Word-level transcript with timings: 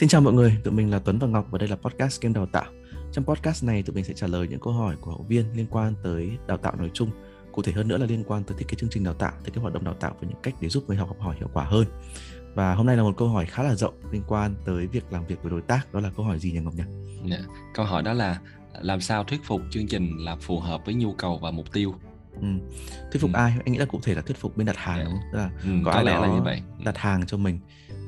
Xin 0.00 0.08
chào 0.08 0.20
mọi 0.20 0.32
người, 0.32 0.56
tụi 0.64 0.74
mình 0.74 0.90
là 0.90 0.98
Tuấn 0.98 1.18
và 1.18 1.26
Ngọc 1.26 1.46
và 1.50 1.58
đây 1.58 1.68
là 1.68 1.76
podcast 1.76 2.20
Game 2.20 2.34
Đào 2.34 2.46
tạo. 2.46 2.64
Trong 3.12 3.24
podcast 3.24 3.64
này 3.64 3.82
tụi 3.82 3.94
mình 3.94 4.04
sẽ 4.04 4.14
trả 4.14 4.26
lời 4.26 4.48
những 4.48 4.60
câu 4.60 4.72
hỏi 4.72 4.96
của 5.00 5.10
học 5.10 5.20
viên 5.28 5.44
liên 5.54 5.66
quan 5.70 5.94
tới 6.02 6.30
đào 6.46 6.56
tạo 6.56 6.76
nói 6.76 6.90
chung, 6.94 7.10
cụ 7.52 7.62
thể 7.62 7.72
hơn 7.72 7.88
nữa 7.88 7.98
là 7.98 8.06
liên 8.06 8.24
quan 8.24 8.44
tới 8.44 8.56
thiết 8.58 8.68
kế 8.68 8.74
chương 8.74 8.90
trình 8.90 9.04
đào 9.04 9.14
tạo, 9.14 9.32
thiết 9.44 9.54
kế 9.54 9.60
hoạt 9.60 9.74
động 9.74 9.84
đào 9.84 9.94
tạo 9.94 10.16
và 10.20 10.28
những 10.28 10.38
cách 10.42 10.54
để 10.60 10.68
giúp 10.68 10.84
người 10.88 10.96
học 10.96 11.08
học 11.08 11.20
hỏi 11.20 11.36
hiệu 11.38 11.48
quả 11.52 11.64
hơn. 11.64 11.86
Và 12.54 12.74
hôm 12.74 12.86
nay 12.86 12.96
là 12.96 13.02
một 13.02 13.16
câu 13.16 13.28
hỏi 13.28 13.46
khá 13.46 13.62
là 13.62 13.74
rộng 13.74 13.94
liên 14.12 14.22
quan 14.28 14.54
tới 14.64 14.86
việc 14.86 15.12
làm 15.12 15.26
việc 15.26 15.42
với 15.42 15.50
đối 15.50 15.62
tác, 15.62 15.92
đó 15.94 16.00
là 16.00 16.10
câu 16.16 16.26
hỏi 16.26 16.38
gì 16.38 16.52
nhỉ 16.52 16.58
Ngọc 16.58 16.74
nhỉ? 16.74 16.84
Yeah. 17.30 17.40
Dạ, 17.40 17.46
câu 17.74 17.86
hỏi 17.86 18.02
đó 18.02 18.12
là 18.12 18.40
làm 18.80 19.00
sao 19.00 19.24
thuyết 19.24 19.40
phục 19.44 19.62
chương 19.70 19.86
trình 19.86 20.16
là 20.18 20.36
phù 20.36 20.60
hợp 20.60 20.80
với 20.84 20.94
nhu 20.94 21.12
cầu 21.12 21.38
và 21.38 21.50
mục 21.50 21.72
tiêu 21.72 21.94
Ừ. 22.40 22.46
thuyết 23.12 23.20
phục 23.20 23.32
ừ. 23.32 23.36
ai 23.36 23.52
anh 23.64 23.72
nghĩ 23.72 23.78
là 23.78 23.84
cụ 23.84 24.00
thể 24.02 24.14
là 24.14 24.22
thuyết 24.22 24.36
phục 24.36 24.56
bên 24.56 24.66
đặt 24.66 24.76
hàng 24.76 24.96
yeah. 24.96 25.08
đúng 25.08 25.14
không? 25.14 25.28
Tức 25.32 25.38
là 25.38 25.50
ừ, 25.64 25.70
có, 25.84 25.92
có 25.92 25.98
ai 25.98 26.04
lẽ 26.04 26.18
là 26.20 26.28
như 26.28 26.42
vậy 26.42 26.62
đặt 26.84 26.98
hàng 26.98 27.26
cho 27.26 27.36
mình 27.36 27.58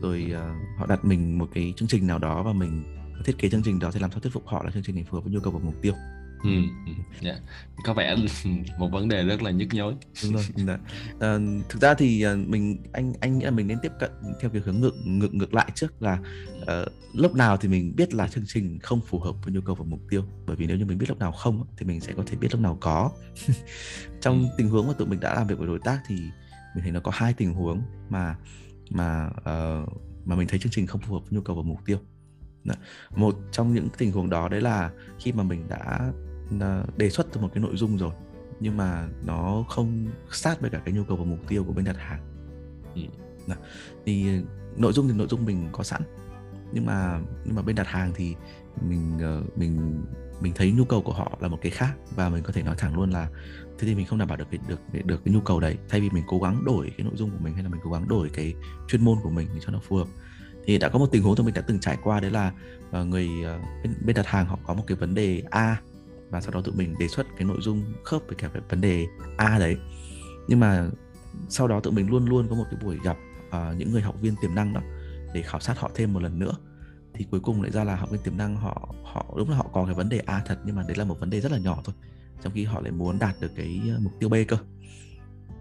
rồi 0.02 0.32
uh, 0.32 0.78
họ 0.78 0.86
đặt 0.86 1.04
mình 1.04 1.38
một 1.38 1.48
cái 1.54 1.74
chương 1.76 1.88
trình 1.88 2.06
nào 2.06 2.18
đó 2.18 2.42
và 2.42 2.52
mình 2.52 2.84
thiết 3.24 3.38
kế 3.38 3.48
chương 3.48 3.62
trình 3.62 3.78
đó 3.78 3.90
thì 3.92 4.00
làm 4.00 4.10
sao 4.10 4.20
thuyết 4.20 4.32
phục 4.32 4.46
họ 4.46 4.62
là 4.64 4.70
chương 4.70 4.82
trình 4.82 4.94
này 4.94 5.04
phù 5.10 5.14
hợp 5.14 5.24
với 5.24 5.32
nhu 5.32 5.40
cầu 5.40 5.52
và 5.52 5.60
mục 5.64 5.74
tiêu 5.82 5.94
Ừ, 6.42 6.50
yeah. 6.50 6.96
Dạ. 7.20 7.36
có 7.84 7.94
vẻ 7.94 8.16
một 8.78 8.88
vấn 8.92 9.08
đề 9.08 9.22
rất 9.22 9.42
là 9.42 9.50
nhức 9.50 9.68
nhối 9.74 9.94
đúng 10.24 10.32
rồi 10.32 10.44
dạ. 10.54 10.78
à, 11.20 11.38
thực 11.68 11.82
ra 11.82 11.94
thì 11.94 12.26
uh, 12.26 12.48
mình 12.48 12.78
anh 12.92 13.12
anh 13.20 13.38
nghĩ 13.38 13.44
là 13.44 13.50
mình 13.50 13.66
nên 13.66 13.78
tiếp 13.82 13.92
cận 13.98 14.10
theo 14.40 14.50
việc 14.50 14.64
hướng 14.64 14.80
ngược 14.80 14.94
ngược 15.04 15.34
ngược 15.34 15.54
lại 15.54 15.70
trước 15.74 16.02
là 16.02 16.18
uh, 16.62 16.92
lúc 17.14 17.34
nào 17.34 17.56
thì 17.56 17.68
mình 17.68 17.92
biết 17.96 18.14
là 18.14 18.28
chương 18.28 18.44
trình 18.46 18.78
không 18.78 19.00
phù 19.00 19.18
hợp 19.18 19.34
với 19.44 19.54
nhu 19.54 19.60
cầu 19.60 19.74
và 19.74 19.84
mục 19.84 20.00
tiêu 20.10 20.24
bởi 20.46 20.56
vì 20.56 20.66
nếu 20.66 20.76
như 20.76 20.84
mình 20.84 20.98
biết 20.98 21.08
lúc 21.08 21.18
nào 21.18 21.32
không 21.32 21.66
thì 21.76 21.86
mình 21.86 22.00
sẽ 22.00 22.12
có 22.12 22.22
thể 22.26 22.36
biết 22.36 22.48
lúc 22.52 22.60
nào 22.60 22.78
có 22.80 23.10
trong 24.20 24.48
tình 24.56 24.68
huống 24.68 24.86
mà 24.86 24.92
tụi 24.98 25.08
mình 25.08 25.20
đã 25.20 25.34
làm 25.34 25.46
việc 25.46 25.58
với 25.58 25.66
đối 25.66 25.78
tác 25.78 26.00
thì 26.06 26.16
mình 26.74 26.82
thấy 26.82 26.92
nó 26.92 27.00
có 27.00 27.12
hai 27.14 27.32
tình 27.32 27.54
huống 27.54 27.82
mà 28.08 28.36
mà 28.94 29.26
uh, 29.26 29.88
mà 30.24 30.36
mình 30.36 30.48
thấy 30.48 30.58
chương 30.58 30.72
trình 30.72 30.86
không 30.86 31.00
phù 31.00 31.14
hợp 31.14 31.20
với 31.20 31.30
nhu 31.30 31.40
cầu 31.40 31.56
và 31.56 31.62
mục 31.62 31.78
tiêu. 31.84 31.98
Một 33.16 33.36
trong 33.52 33.74
những 33.74 33.88
tình 33.98 34.12
huống 34.12 34.30
đó 34.30 34.48
đấy 34.48 34.60
là 34.60 34.90
khi 35.18 35.32
mà 35.32 35.42
mình 35.42 35.68
đã 35.68 36.12
đề 36.96 37.10
xuất 37.10 37.26
từ 37.32 37.40
một 37.40 37.50
cái 37.54 37.62
nội 37.62 37.76
dung 37.76 37.98
rồi 37.98 38.12
nhưng 38.60 38.76
mà 38.76 39.08
nó 39.24 39.64
không 39.68 40.06
sát 40.30 40.60
với 40.60 40.70
cả 40.70 40.80
cái 40.84 40.94
nhu 40.94 41.04
cầu 41.04 41.16
và 41.16 41.24
mục 41.24 41.38
tiêu 41.48 41.64
của 41.64 41.72
bên 41.72 41.84
đặt 41.84 41.96
hàng. 41.98 42.20
Ừ. 42.94 43.54
thì 44.06 44.26
nội 44.76 44.92
dung 44.92 45.08
thì 45.08 45.14
nội 45.14 45.26
dung 45.30 45.44
mình 45.44 45.68
có 45.72 45.84
sẵn 45.84 46.02
nhưng 46.72 46.86
mà 46.86 47.20
nhưng 47.44 47.54
mà 47.54 47.62
bên 47.62 47.76
đặt 47.76 47.86
hàng 47.86 48.12
thì 48.14 48.34
mình 48.80 49.18
ờ, 49.22 49.42
mình 49.56 50.02
mình 50.42 50.52
thấy 50.54 50.72
nhu 50.72 50.84
cầu 50.84 51.02
của 51.02 51.12
họ 51.12 51.38
là 51.40 51.48
một 51.48 51.58
cái 51.62 51.70
khác 51.70 51.94
và 52.16 52.28
mình 52.28 52.42
có 52.42 52.52
thể 52.52 52.62
nói 52.62 52.74
thẳng 52.78 52.94
luôn 52.94 53.10
là 53.10 53.28
thế 53.78 53.88
thì 53.88 53.94
mình 53.94 54.06
không 54.06 54.18
đảm 54.18 54.28
bảo 54.28 54.36
được 54.36 54.44
cái 54.50 54.60
được 54.68 55.04
được 55.04 55.24
cái 55.24 55.34
nhu 55.34 55.40
cầu 55.40 55.60
đấy. 55.60 55.76
Thay 55.88 56.00
vì 56.00 56.10
mình 56.10 56.24
cố 56.26 56.38
gắng 56.38 56.64
đổi 56.64 56.92
cái 56.96 57.04
nội 57.04 57.16
dung 57.16 57.30
của 57.30 57.38
mình 57.40 57.54
hay 57.54 57.62
là 57.62 57.68
mình 57.68 57.80
cố 57.84 57.90
gắng 57.90 58.08
đổi 58.08 58.30
cái 58.32 58.54
chuyên 58.88 59.04
môn 59.04 59.18
của 59.22 59.30
mình 59.30 59.48
để 59.54 59.60
cho 59.64 59.72
nó 59.72 59.80
phù 59.88 59.96
hợp. 59.96 60.06
Thì 60.64 60.78
đã 60.78 60.88
có 60.88 60.98
một 60.98 61.06
tình 61.12 61.22
huống 61.22 61.34
mà 61.38 61.44
mình 61.44 61.54
đã 61.54 61.60
từng 61.60 61.80
trải 61.80 61.98
qua 62.02 62.20
đấy 62.20 62.30
là 62.30 62.52
uh, 63.00 63.06
người 63.06 63.28
uh, 63.28 63.62
bên, 63.82 63.94
bên 64.06 64.16
đặt 64.16 64.26
hàng 64.26 64.46
họ 64.46 64.58
có 64.66 64.74
một 64.74 64.84
cái 64.86 64.96
vấn 64.96 65.14
đề 65.14 65.42
A 65.50 65.76
và 66.30 66.40
sau 66.40 66.50
đó 66.50 66.60
tụi 66.60 66.74
mình 66.74 66.94
đề 66.98 67.08
xuất 67.08 67.26
cái 67.36 67.44
nội 67.44 67.58
dung 67.60 67.84
khớp 68.04 68.22
với 68.26 68.34
cả 68.34 68.48
cái 68.48 68.62
vấn 68.68 68.80
đề 68.80 69.06
A 69.36 69.58
đấy. 69.58 69.76
Nhưng 70.48 70.60
mà 70.60 70.88
sau 71.48 71.68
đó 71.68 71.80
tụi 71.80 71.92
mình 71.92 72.10
luôn 72.10 72.26
luôn 72.26 72.48
có 72.48 72.54
một 72.54 72.64
cái 72.70 72.80
buổi 72.84 72.98
gặp 73.04 73.16
uh, 73.48 73.76
những 73.76 73.92
người 73.92 74.02
học 74.02 74.14
viên 74.20 74.34
tiềm 74.42 74.54
năng 74.54 74.72
đó 74.72 74.80
để 75.34 75.42
khảo 75.42 75.60
sát 75.60 75.78
họ 75.78 75.90
thêm 75.94 76.12
một 76.12 76.22
lần 76.22 76.38
nữa 76.38 76.52
thì 77.22 77.28
cuối 77.30 77.40
cùng 77.40 77.62
lại 77.62 77.70
ra 77.70 77.84
là 77.84 77.96
học 77.96 78.10
viên 78.10 78.22
tiềm 78.22 78.36
năng 78.36 78.56
họ 78.56 78.94
họ 79.04 79.34
đúng 79.36 79.50
là 79.50 79.56
họ 79.56 79.70
có 79.72 79.84
cái 79.84 79.94
vấn 79.94 80.08
đề 80.08 80.18
A 80.18 80.42
thật 80.46 80.58
nhưng 80.64 80.76
mà 80.76 80.82
đấy 80.88 80.96
là 80.96 81.04
một 81.04 81.20
vấn 81.20 81.30
đề 81.30 81.40
rất 81.40 81.52
là 81.52 81.58
nhỏ 81.58 81.80
thôi 81.84 81.94
trong 82.42 82.52
khi 82.52 82.64
họ 82.64 82.80
lại 82.80 82.92
muốn 82.92 83.18
đạt 83.18 83.34
được 83.40 83.52
cái 83.56 83.80
mục 84.00 84.12
tiêu 84.20 84.28
B 84.28 84.34
cơ 84.48 84.56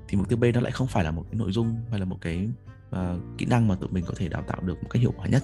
thì 0.08 0.18
mục 0.18 0.30
tiêu 0.30 0.38
B 0.38 0.44
nó 0.54 0.62
lại 0.62 0.72
không 0.72 0.88
phải 0.88 1.04
là 1.04 1.12
một 1.12 1.26
cái 1.32 1.40
nội 1.40 1.52
dung 1.52 1.76
hay 1.90 2.00
là 2.00 2.06
một 2.06 2.18
cái 2.22 2.50
uh, 2.90 2.98
kỹ 3.38 3.46
năng 3.46 3.68
mà 3.68 3.76
tụi 3.76 3.90
mình 3.90 4.06
có 4.08 4.14
thể 4.18 4.30
đào 4.30 4.42
tạo 4.42 4.62
được 4.62 4.84
một 4.84 4.90
cách 4.90 5.02
hiệu 5.02 5.14
quả 5.18 5.28
nhất 5.28 5.44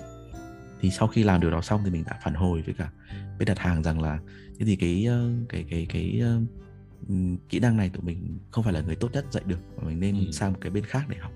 thì 0.81 0.89
sau 0.89 1.07
khi 1.07 1.23
làm 1.23 1.41
điều 1.41 1.51
đó 1.51 1.61
xong 1.61 1.81
thì 1.83 1.91
mình 1.91 2.03
đã 2.05 2.19
phản 2.23 2.33
hồi 2.33 2.61
với 2.61 2.73
cả 2.77 2.91
bên 3.39 3.45
đặt 3.45 3.59
hàng 3.59 3.83
rằng 3.83 4.01
là 4.01 4.19
thế 4.59 4.65
thì 4.65 4.75
cái 4.75 5.05
ờ, 5.05 5.29
cái 5.49 5.65
cái 5.69 5.85
cái, 5.89 6.21
cái 6.21 7.37
kỹ 7.49 7.59
năng 7.59 7.77
này 7.77 7.89
tụi 7.89 8.03
mình 8.03 8.39
không 8.51 8.63
phải 8.63 8.73
là 8.73 8.81
người 8.81 8.95
tốt 8.95 9.09
nhất 9.13 9.25
dạy 9.31 9.43
được 9.45 9.59
mà 9.77 9.83
mình 9.83 9.99
nên 9.99 10.15
ừ. 10.25 10.31
sang 10.31 10.53
một 10.53 10.59
cái 10.61 10.71
bên 10.71 10.85
khác 10.85 11.05
để 11.09 11.17
học 11.17 11.31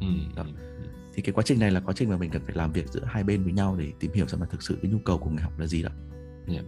ừ. 0.00 0.06
Đó 0.36 0.44
thì 1.16 1.22
cái 1.22 1.32
quá 1.32 1.42
trình 1.46 1.58
này 1.58 1.70
là 1.70 1.80
quá 1.80 1.94
trình 1.96 2.10
mà 2.10 2.16
mình 2.16 2.30
cần 2.30 2.42
phải 2.46 2.54
làm 2.54 2.72
việc 2.72 2.88
giữa 2.88 3.04
hai 3.06 3.24
bên 3.24 3.44
với 3.44 3.52
nhau 3.52 3.76
để 3.78 3.92
tìm 4.00 4.12
hiểu 4.12 4.26
xem 4.26 4.40
là 4.40 4.46
thực 4.50 4.62
sự 4.62 4.78
cái 4.82 4.90
nhu 4.90 4.98
cầu 4.98 5.18
của 5.18 5.30
người 5.30 5.42
học 5.42 5.58
là 5.58 5.66
gì 5.66 5.82
đó. 5.82 5.90
Yeah. 6.48 6.64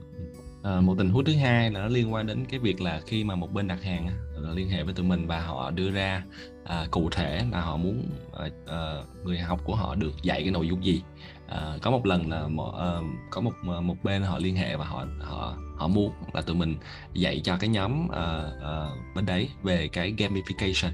À, 0.62 0.80
một 0.80 0.94
tình 0.98 1.10
huống 1.10 1.24
thứ 1.24 1.34
hai 1.34 1.70
là 1.70 1.80
nó 1.80 1.86
liên 1.86 2.12
quan 2.12 2.26
đến 2.26 2.44
cái 2.44 2.60
việc 2.60 2.80
là 2.80 3.00
khi 3.06 3.24
mà 3.24 3.34
một 3.34 3.52
bên 3.52 3.68
đặt 3.68 3.82
hàng 3.82 4.08
liên 4.54 4.68
hệ 4.68 4.82
với 4.82 4.94
tụi 4.94 5.06
mình 5.06 5.26
và 5.26 5.40
họ 5.40 5.70
đưa 5.70 5.90
ra 5.90 6.24
à, 6.64 6.86
cụ 6.90 7.08
thể 7.10 7.44
là 7.52 7.60
họ 7.60 7.76
muốn 7.76 8.08
à, 8.38 8.48
à, 8.66 9.02
người 9.24 9.38
học 9.38 9.60
của 9.64 9.74
họ 9.74 9.94
được 9.94 10.12
dạy 10.22 10.42
cái 10.42 10.50
nội 10.50 10.68
dung 10.68 10.84
gì. 10.84 11.02
À, 11.48 11.76
có 11.82 11.90
một 11.90 12.06
lần 12.06 12.30
là 12.30 12.48
một, 12.48 12.74
à, 12.78 12.92
có 13.30 13.40
một 13.40 13.52
một 13.82 13.96
bên 14.02 14.22
họ 14.22 14.38
liên 14.38 14.56
hệ 14.56 14.76
và 14.76 14.84
họ 14.84 15.06
họ 15.20 15.56
họ 15.76 15.88
muốn 15.88 16.12
là 16.32 16.42
tụi 16.42 16.56
mình 16.56 16.76
dạy 17.12 17.40
cho 17.44 17.56
cái 17.56 17.68
nhóm 17.68 18.08
à, 18.08 18.42
à, 18.62 18.86
bên 19.14 19.26
đấy 19.26 19.48
về 19.62 19.88
cái 19.88 20.14
gamification 20.18 20.90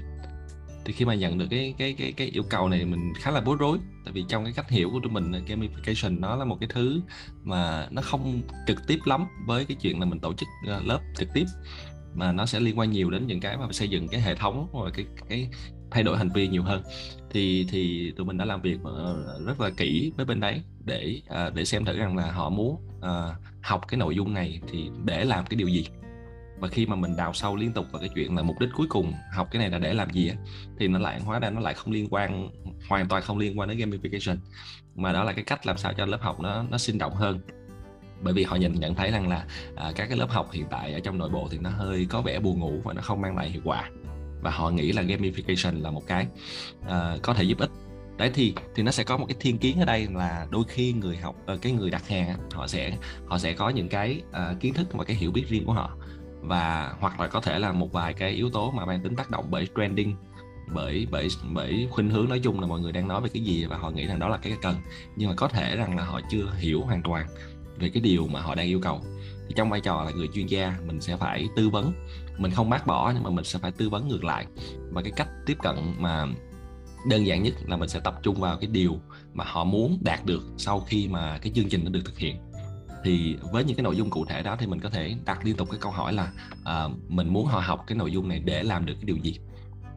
thì 0.85 0.93
khi 0.93 1.05
mà 1.05 1.15
nhận 1.15 1.37
được 1.37 1.45
cái 1.49 1.73
cái 1.77 1.93
cái 1.93 2.11
cái 2.11 2.27
yêu 2.27 2.43
cầu 2.49 2.69
này 2.69 2.85
mình 2.85 3.13
khá 3.15 3.31
là 3.31 3.41
bối 3.41 3.57
rối. 3.59 3.77
Tại 4.05 4.13
vì 4.13 4.25
trong 4.27 4.43
cái 4.43 4.53
cách 4.55 4.69
hiểu 4.69 4.89
của 4.89 4.99
tụi 5.03 5.11
mình 5.11 5.31
gamification 5.31 6.19
nó 6.19 6.35
là 6.35 6.45
một 6.45 6.57
cái 6.59 6.69
thứ 6.73 7.01
mà 7.43 7.87
nó 7.91 8.01
không 8.01 8.41
trực 8.67 8.87
tiếp 8.87 8.99
lắm 9.05 9.25
với 9.45 9.65
cái 9.65 9.77
chuyện 9.81 9.99
là 9.99 10.05
mình 10.05 10.19
tổ 10.19 10.33
chức 10.33 10.49
ờ, 10.67 10.81
lớp 10.85 10.99
trực 11.17 11.29
tiếp. 11.33 11.45
Mà 12.13 12.31
nó 12.31 12.45
sẽ 12.45 12.59
liên 12.59 12.79
quan 12.79 12.91
nhiều 12.91 13.09
đến 13.09 13.27
những 13.27 13.39
cái 13.39 13.57
mà 13.57 13.67
xây 13.71 13.87
dựng 13.87 14.07
cái 14.07 14.21
hệ 14.21 14.35
thống 14.35 14.67
và 14.73 14.89
cái 14.93 15.05
cái 15.29 15.49
thay 15.91 16.03
đổi 16.03 16.17
hành 16.17 16.29
vi 16.29 16.47
nhiều 16.47 16.63
hơn. 16.63 16.83
Thì 17.29 17.67
thì 17.69 18.11
tụi 18.17 18.25
mình 18.25 18.37
đã 18.37 18.45
làm 18.45 18.61
việc 18.61 18.77
ờ, 18.83 19.39
rất 19.45 19.61
là 19.61 19.69
kỹ 19.77 20.11
với 20.17 20.25
bên 20.25 20.39
đấy 20.39 20.61
để 20.85 21.21
ờ, 21.27 21.49
để 21.55 21.65
xem 21.65 21.85
thử 21.85 21.97
rằng 21.97 22.17
là 22.17 22.31
họ 22.31 22.49
muốn 22.49 22.81
học 23.61 23.87
cái 23.87 23.97
nội 23.97 24.15
dung 24.15 24.33
này 24.33 24.61
thì 24.71 24.89
để 25.05 25.25
làm 25.25 25.45
cái 25.45 25.57
điều 25.57 25.67
gì 25.67 25.87
và 26.59 26.67
khi 26.67 26.85
mà 26.85 26.95
mình 26.95 27.15
đào 27.15 27.33
sâu 27.33 27.55
liên 27.55 27.73
tục 27.73 27.85
vào 27.91 27.99
cái 27.99 28.09
chuyện 28.15 28.35
là 28.35 28.41
mục 28.41 28.59
đích 28.59 28.69
cuối 28.75 28.87
cùng 28.89 29.13
học 29.33 29.47
cái 29.51 29.59
này 29.59 29.69
là 29.69 29.79
để 29.79 29.93
làm 29.93 30.09
gì 30.09 30.29
á 30.29 30.35
thì 30.79 30.87
nó 30.87 30.99
lại 30.99 31.19
hóa 31.19 31.39
ra 31.39 31.49
nó 31.49 31.59
lại 31.59 31.73
không 31.73 31.93
liên 31.93 32.07
quan 32.09 32.49
hoàn 32.89 33.07
toàn 33.07 33.23
không 33.23 33.37
liên 33.37 33.59
quan 33.59 33.69
đến 33.69 33.77
gamification. 33.77 34.37
Mà 34.95 35.13
đó 35.13 35.23
là 35.23 35.33
cái 35.33 35.43
cách 35.43 35.67
làm 35.67 35.77
sao 35.77 35.93
cho 35.93 36.05
lớp 36.05 36.21
học 36.21 36.39
nó 36.39 36.65
nó 36.69 36.77
sinh 36.77 36.97
động 36.97 37.15
hơn. 37.15 37.39
Bởi 38.21 38.33
vì 38.33 38.43
họ 38.43 38.55
nhìn 38.55 38.73
nhận 38.73 38.95
thấy 38.95 39.11
rằng 39.11 39.27
là 39.27 39.45
à, 39.75 39.91
các 39.95 40.07
cái 40.07 40.17
lớp 40.17 40.29
học 40.29 40.51
hiện 40.51 40.65
tại 40.69 40.93
ở 40.93 40.99
trong 40.99 41.17
nội 41.17 41.29
bộ 41.29 41.47
thì 41.51 41.57
nó 41.57 41.69
hơi 41.69 42.07
có 42.09 42.21
vẻ 42.21 42.39
buồn 42.39 42.59
ngủ 42.59 42.81
và 42.83 42.93
nó 42.93 43.01
không 43.01 43.21
mang 43.21 43.37
lại 43.37 43.49
hiệu 43.49 43.61
quả. 43.65 43.89
Và 44.41 44.51
họ 44.51 44.69
nghĩ 44.69 44.91
là 44.91 45.01
gamification 45.01 45.81
là 45.81 45.91
một 45.91 46.03
cái 46.07 46.27
à, 46.87 47.17
có 47.23 47.33
thể 47.33 47.43
giúp 47.43 47.59
ích. 47.59 47.69
Đấy 48.17 48.31
thì 48.33 48.53
thì 48.75 48.83
nó 48.83 48.91
sẽ 48.91 49.03
có 49.03 49.17
một 49.17 49.25
cái 49.25 49.35
thiên 49.39 49.57
kiến 49.57 49.79
ở 49.79 49.85
đây 49.85 50.07
là 50.13 50.47
đôi 50.51 50.63
khi 50.67 50.93
người 50.93 51.17
học 51.17 51.35
ờ, 51.45 51.57
cái 51.61 51.71
người 51.71 51.89
đặt 51.89 52.07
hàng 52.07 52.37
họ 52.53 52.67
sẽ 52.67 52.97
họ 53.25 53.37
sẽ 53.37 53.53
có 53.53 53.69
những 53.69 53.89
cái 53.89 54.21
uh, 54.29 54.59
kiến 54.59 54.73
thức 54.73 54.87
và 54.93 55.03
cái 55.03 55.15
hiểu 55.15 55.31
biết 55.31 55.45
riêng 55.49 55.65
của 55.65 55.73
họ 55.73 55.97
và, 56.41 56.93
hoặc 56.99 57.19
là 57.19 57.27
có 57.27 57.41
thể 57.41 57.59
là 57.59 57.71
một 57.71 57.91
vài 57.91 58.13
cái 58.13 58.31
yếu 58.31 58.49
tố 58.49 58.71
mà 58.71 58.85
mang 58.85 59.01
tính 59.01 59.15
tác 59.15 59.31
động 59.31 59.45
bởi 59.49 59.67
trending, 59.77 60.15
bởi 60.73 61.07
bởi 61.11 61.27
bởi 61.53 61.87
khuynh 61.91 62.09
hướng 62.09 62.29
nói 62.29 62.39
chung 62.39 62.59
là 62.59 62.67
mọi 62.67 62.79
người 62.79 62.91
đang 62.91 63.07
nói 63.07 63.21
về 63.21 63.29
cái 63.33 63.43
gì 63.43 63.65
và 63.65 63.77
họ 63.77 63.91
nghĩ 63.91 64.05
rằng 64.05 64.19
đó 64.19 64.27
là 64.27 64.37
cái 64.37 64.53
cần. 64.61 64.75
Nhưng 65.15 65.29
mà 65.29 65.35
có 65.35 65.47
thể 65.47 65.75
rằng 65.75 65.97
là 65.97 66.03
họ 66.03 66.21
chưa 66.29 66.53
hiểu 66.57 66.81
hoàn 66.81 67.01
toàn 67.01 67.27
về 67.79 67.89
cái 67.89 68.01
điều 68.01 68.27
mà 68.27 68.41
họ 68.41 68.55
đang 68.55 68.67
yêu 68.67 68.79
cầu. 68.81 69.01
Thì 69.47 69.53
trong 69.55 69.69
vai 69.69 69.81
trò 69.81 70.03
là 70.03 70.11
người 70.11 70.27
chuyên 70.33 70.47
gia, 70.47 70.77
mình 70.87 71.01
sẽ 71.01 71.17
phải 71.17 71.47
tư 71.55 71.69
vấn. 71.69 71.93
Mình 72.37 72.51
không 72.51 72.69
bác 72.69 72.87
bỏ 72.87 73.11
nhưng 73.13 73.23
mà 73.23 73.29
mình 73.29 73.45
sẽ 73.45 73.59
phải 73.59 73.71
tư 73.71 73.89
vấn 73.89 74.07
ngược 74.07 74.23
lại. 74.23 74.45
Và 74.91 75.01
cái 75.01 75.11
cách 75.15 75.29
tiếp 75.45 75.57
cận 75.63 75.75
mà 75.99 76.25
đơn 77.07 77.25
giản 77.25 77.43
nhất 77.43 77.53
là 77.65 77.77
mình 77.77 77.89
sẽ 77.89 77.99
tập 77.99 78.19
trung 78.23 78.41
vào 78.41 78.57
cái 78.57 78.67
điều 78.67 78.99
mà 79.33 79.43
họ 79.47 79.63
muốn 79.63 79.97
đạt 80.01 80.25
được 80.25 80.43
sau 80.57 80.79
khi 80.79 81.07
mà 81.07 81.37
cái 81.41 81.51
chương 81.55 81.69
trình 81.69 81.83
nó 81.83 81.91
được 81.91 82.01
thực 82.05 82.17
hiện 82.17 82.37
thì 83.05 83.37
với 83.51 83.63
những 83.63 83.77
cái 83.77 83.83
nội 83.83 83.95
dung 83.95 84.09
cụ 84.09 84.25
thể 84.25 84.43
đó 84.43 84.55
thì 84.59 84.67
mình 84.67 84.79
có 84.79 84.89
thể 84.89 85.15
đặt 85.25 85.45
liên 85.45 85.55
tục 85.55 85.69
cái 85.71 85.79
câu 85.79 85.91
hỏi 85.91 86.13
là 86.13 86.31
uh, 86.61 87.11
mình 87.11 87.33
muốn 87.33 87.45
họ 87.45 87.59
học 87.59 87.83
cái 87.87 87.97
nội 87.97 88.11
dung 88.11 88.29
này 88.29 88.39
để 88.39 88.63
làm 88.63 88.85
được 88.85 88.93
cái 88.93 89.05
điều 89.05 89.17
gì? 89.17 89.39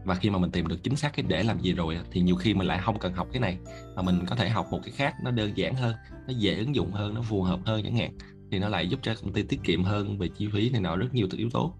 Và 0.05 0.15
khi 0.15 0.31
mà 0.31 0.39
mình 0.39 0.51
tìm 0.51 0.69
được 0.69 0.83
chính 0.83 0.97
xác 0.97 1.13
cái 1.13 1.25
để 1.29 1.43
làm 1.43 1.61
gì 1.61 1.73
rồi 1.73 1.99
thì 2.11 2.21
nhiều 2.21 2.37
khi 2.37 2.55
mình 2.55 2.67
lại 2.67 2.79
không 2.85 2.99
cần 2.99 3.13
học 3.13 3.29
cái 3.33 3.41
này 3.41 3.59
mà 3.97 4.03
mình 4.03 4.27
có 4.27 4.37
thể 4.37 4.49
học 4.49 4.67
một 4.71 4.81
cái 4.83 4.93
khác 4.97 5.15
nó 5.25 5.31
đơn 5.31 5.53
giản 5.57 5.75
hơn 5.75 5.95
nó 6.27 6.33
dễ 6.37 6.55
ứng 6.55 6.75
dụng 6.75 6.93
hơn 6.93 7.15
nó 7.15 7.23
phù 7.23 7.43
hợp 7.43 7.61
hơn 7.65 7.83
chẳng 7.85 7.97
hạn 7.97 8.19
thì 8.51 8.59
nó 8.59 8.69
lại 8.69 8.89
giúp 8.89 9.01
cho 9.03 9.15
công 9.23 9.33
ty 9.33 9.43
tiết 9.43 9.61
kiệm 9.65 9.85
hơn 9.85 10.19
về 10.19 10.29
chi 10.29 10.49
phí 10.53 10.71
này 10.71 10.81
nọ 10.81 10.97
rất 10.97 11.15
nhiều 11.15 11.29
yếu 11.37 11.51
tố. 11.51 11.75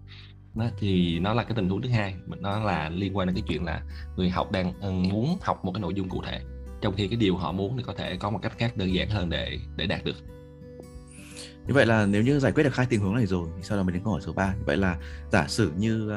Đó, 0.55 0.65
thì 0.79 1.19
nó 1.19 1.33
là 1.33 1.43
cái 1.43 1.53
tình 1.55 1.69
huống 1.69 1.81
thứ 1.81 1.89
hai 1.89 2.15
nó 2.39 2.59
là 2.59 2.89
liên 2.89 3.17
quan 3.17 3.27
đến 3.27 3.35
cái 3.35 3.43
chuyện 3.47 3.63
là 3.63 3.81
người 4.17 4.29
học 4.29 4.51
đang 4.51 4.73
ờ, 4.81 4.91
muốn 4.91 5.37
học 5.41 5.65
một 5.65 5.71
cái 5.71 5.81
nội 5.81 5.93
dung 5.93 6.09
cụ 6.09 6.21
thể 6.25 6.41
trong 6.81 6.93
khi 6.93 7.07
cái 7.07 7.17
điều 7.17 7.37
họ 7.37 7.51
muốn 7.51 7.77
thì 7.77 7.83
có 7.83 7.93
thể 7.93 8.17
có 8.17 8.29
một 8.29 8.39
cách 8.41 8.57
khác 8.57 8.77
đơn 8.77 8.93
giản 8.93 9.09
hơn 9.09 9.29
để 9.29 9.57
để 9.75 9.85
đạt 9.85 10.03
được 10.03 10.15
như 11.69 11.75
vậy 11.75 11.85
là 11.85 12.05
nếu 12.05 12.23
như 12.23 12.39
giải 12.39 12.51
quyết 12.51 12.63
được 12.63 12.75
hai 12.75 12.85
tình 12.85 12.99
huống 12.99 13.15
này 13.15 13.25
rồi 13.25 13.49
thì 13.57 13.63
sau 13.63 13.77
đó 13.77 13.83
mình 13.83 13.93
đến 13.93 14.03
câu 14.03 14.13
hỏi 14.13 14.21
số 14.21 14.33
3 14.33 14.53
như 14.53 14.63
vậy 14.65 14.77
là 14.77 14.97
giả 15.31 15.47
sử 15.47 15.71
như 15.77 16.11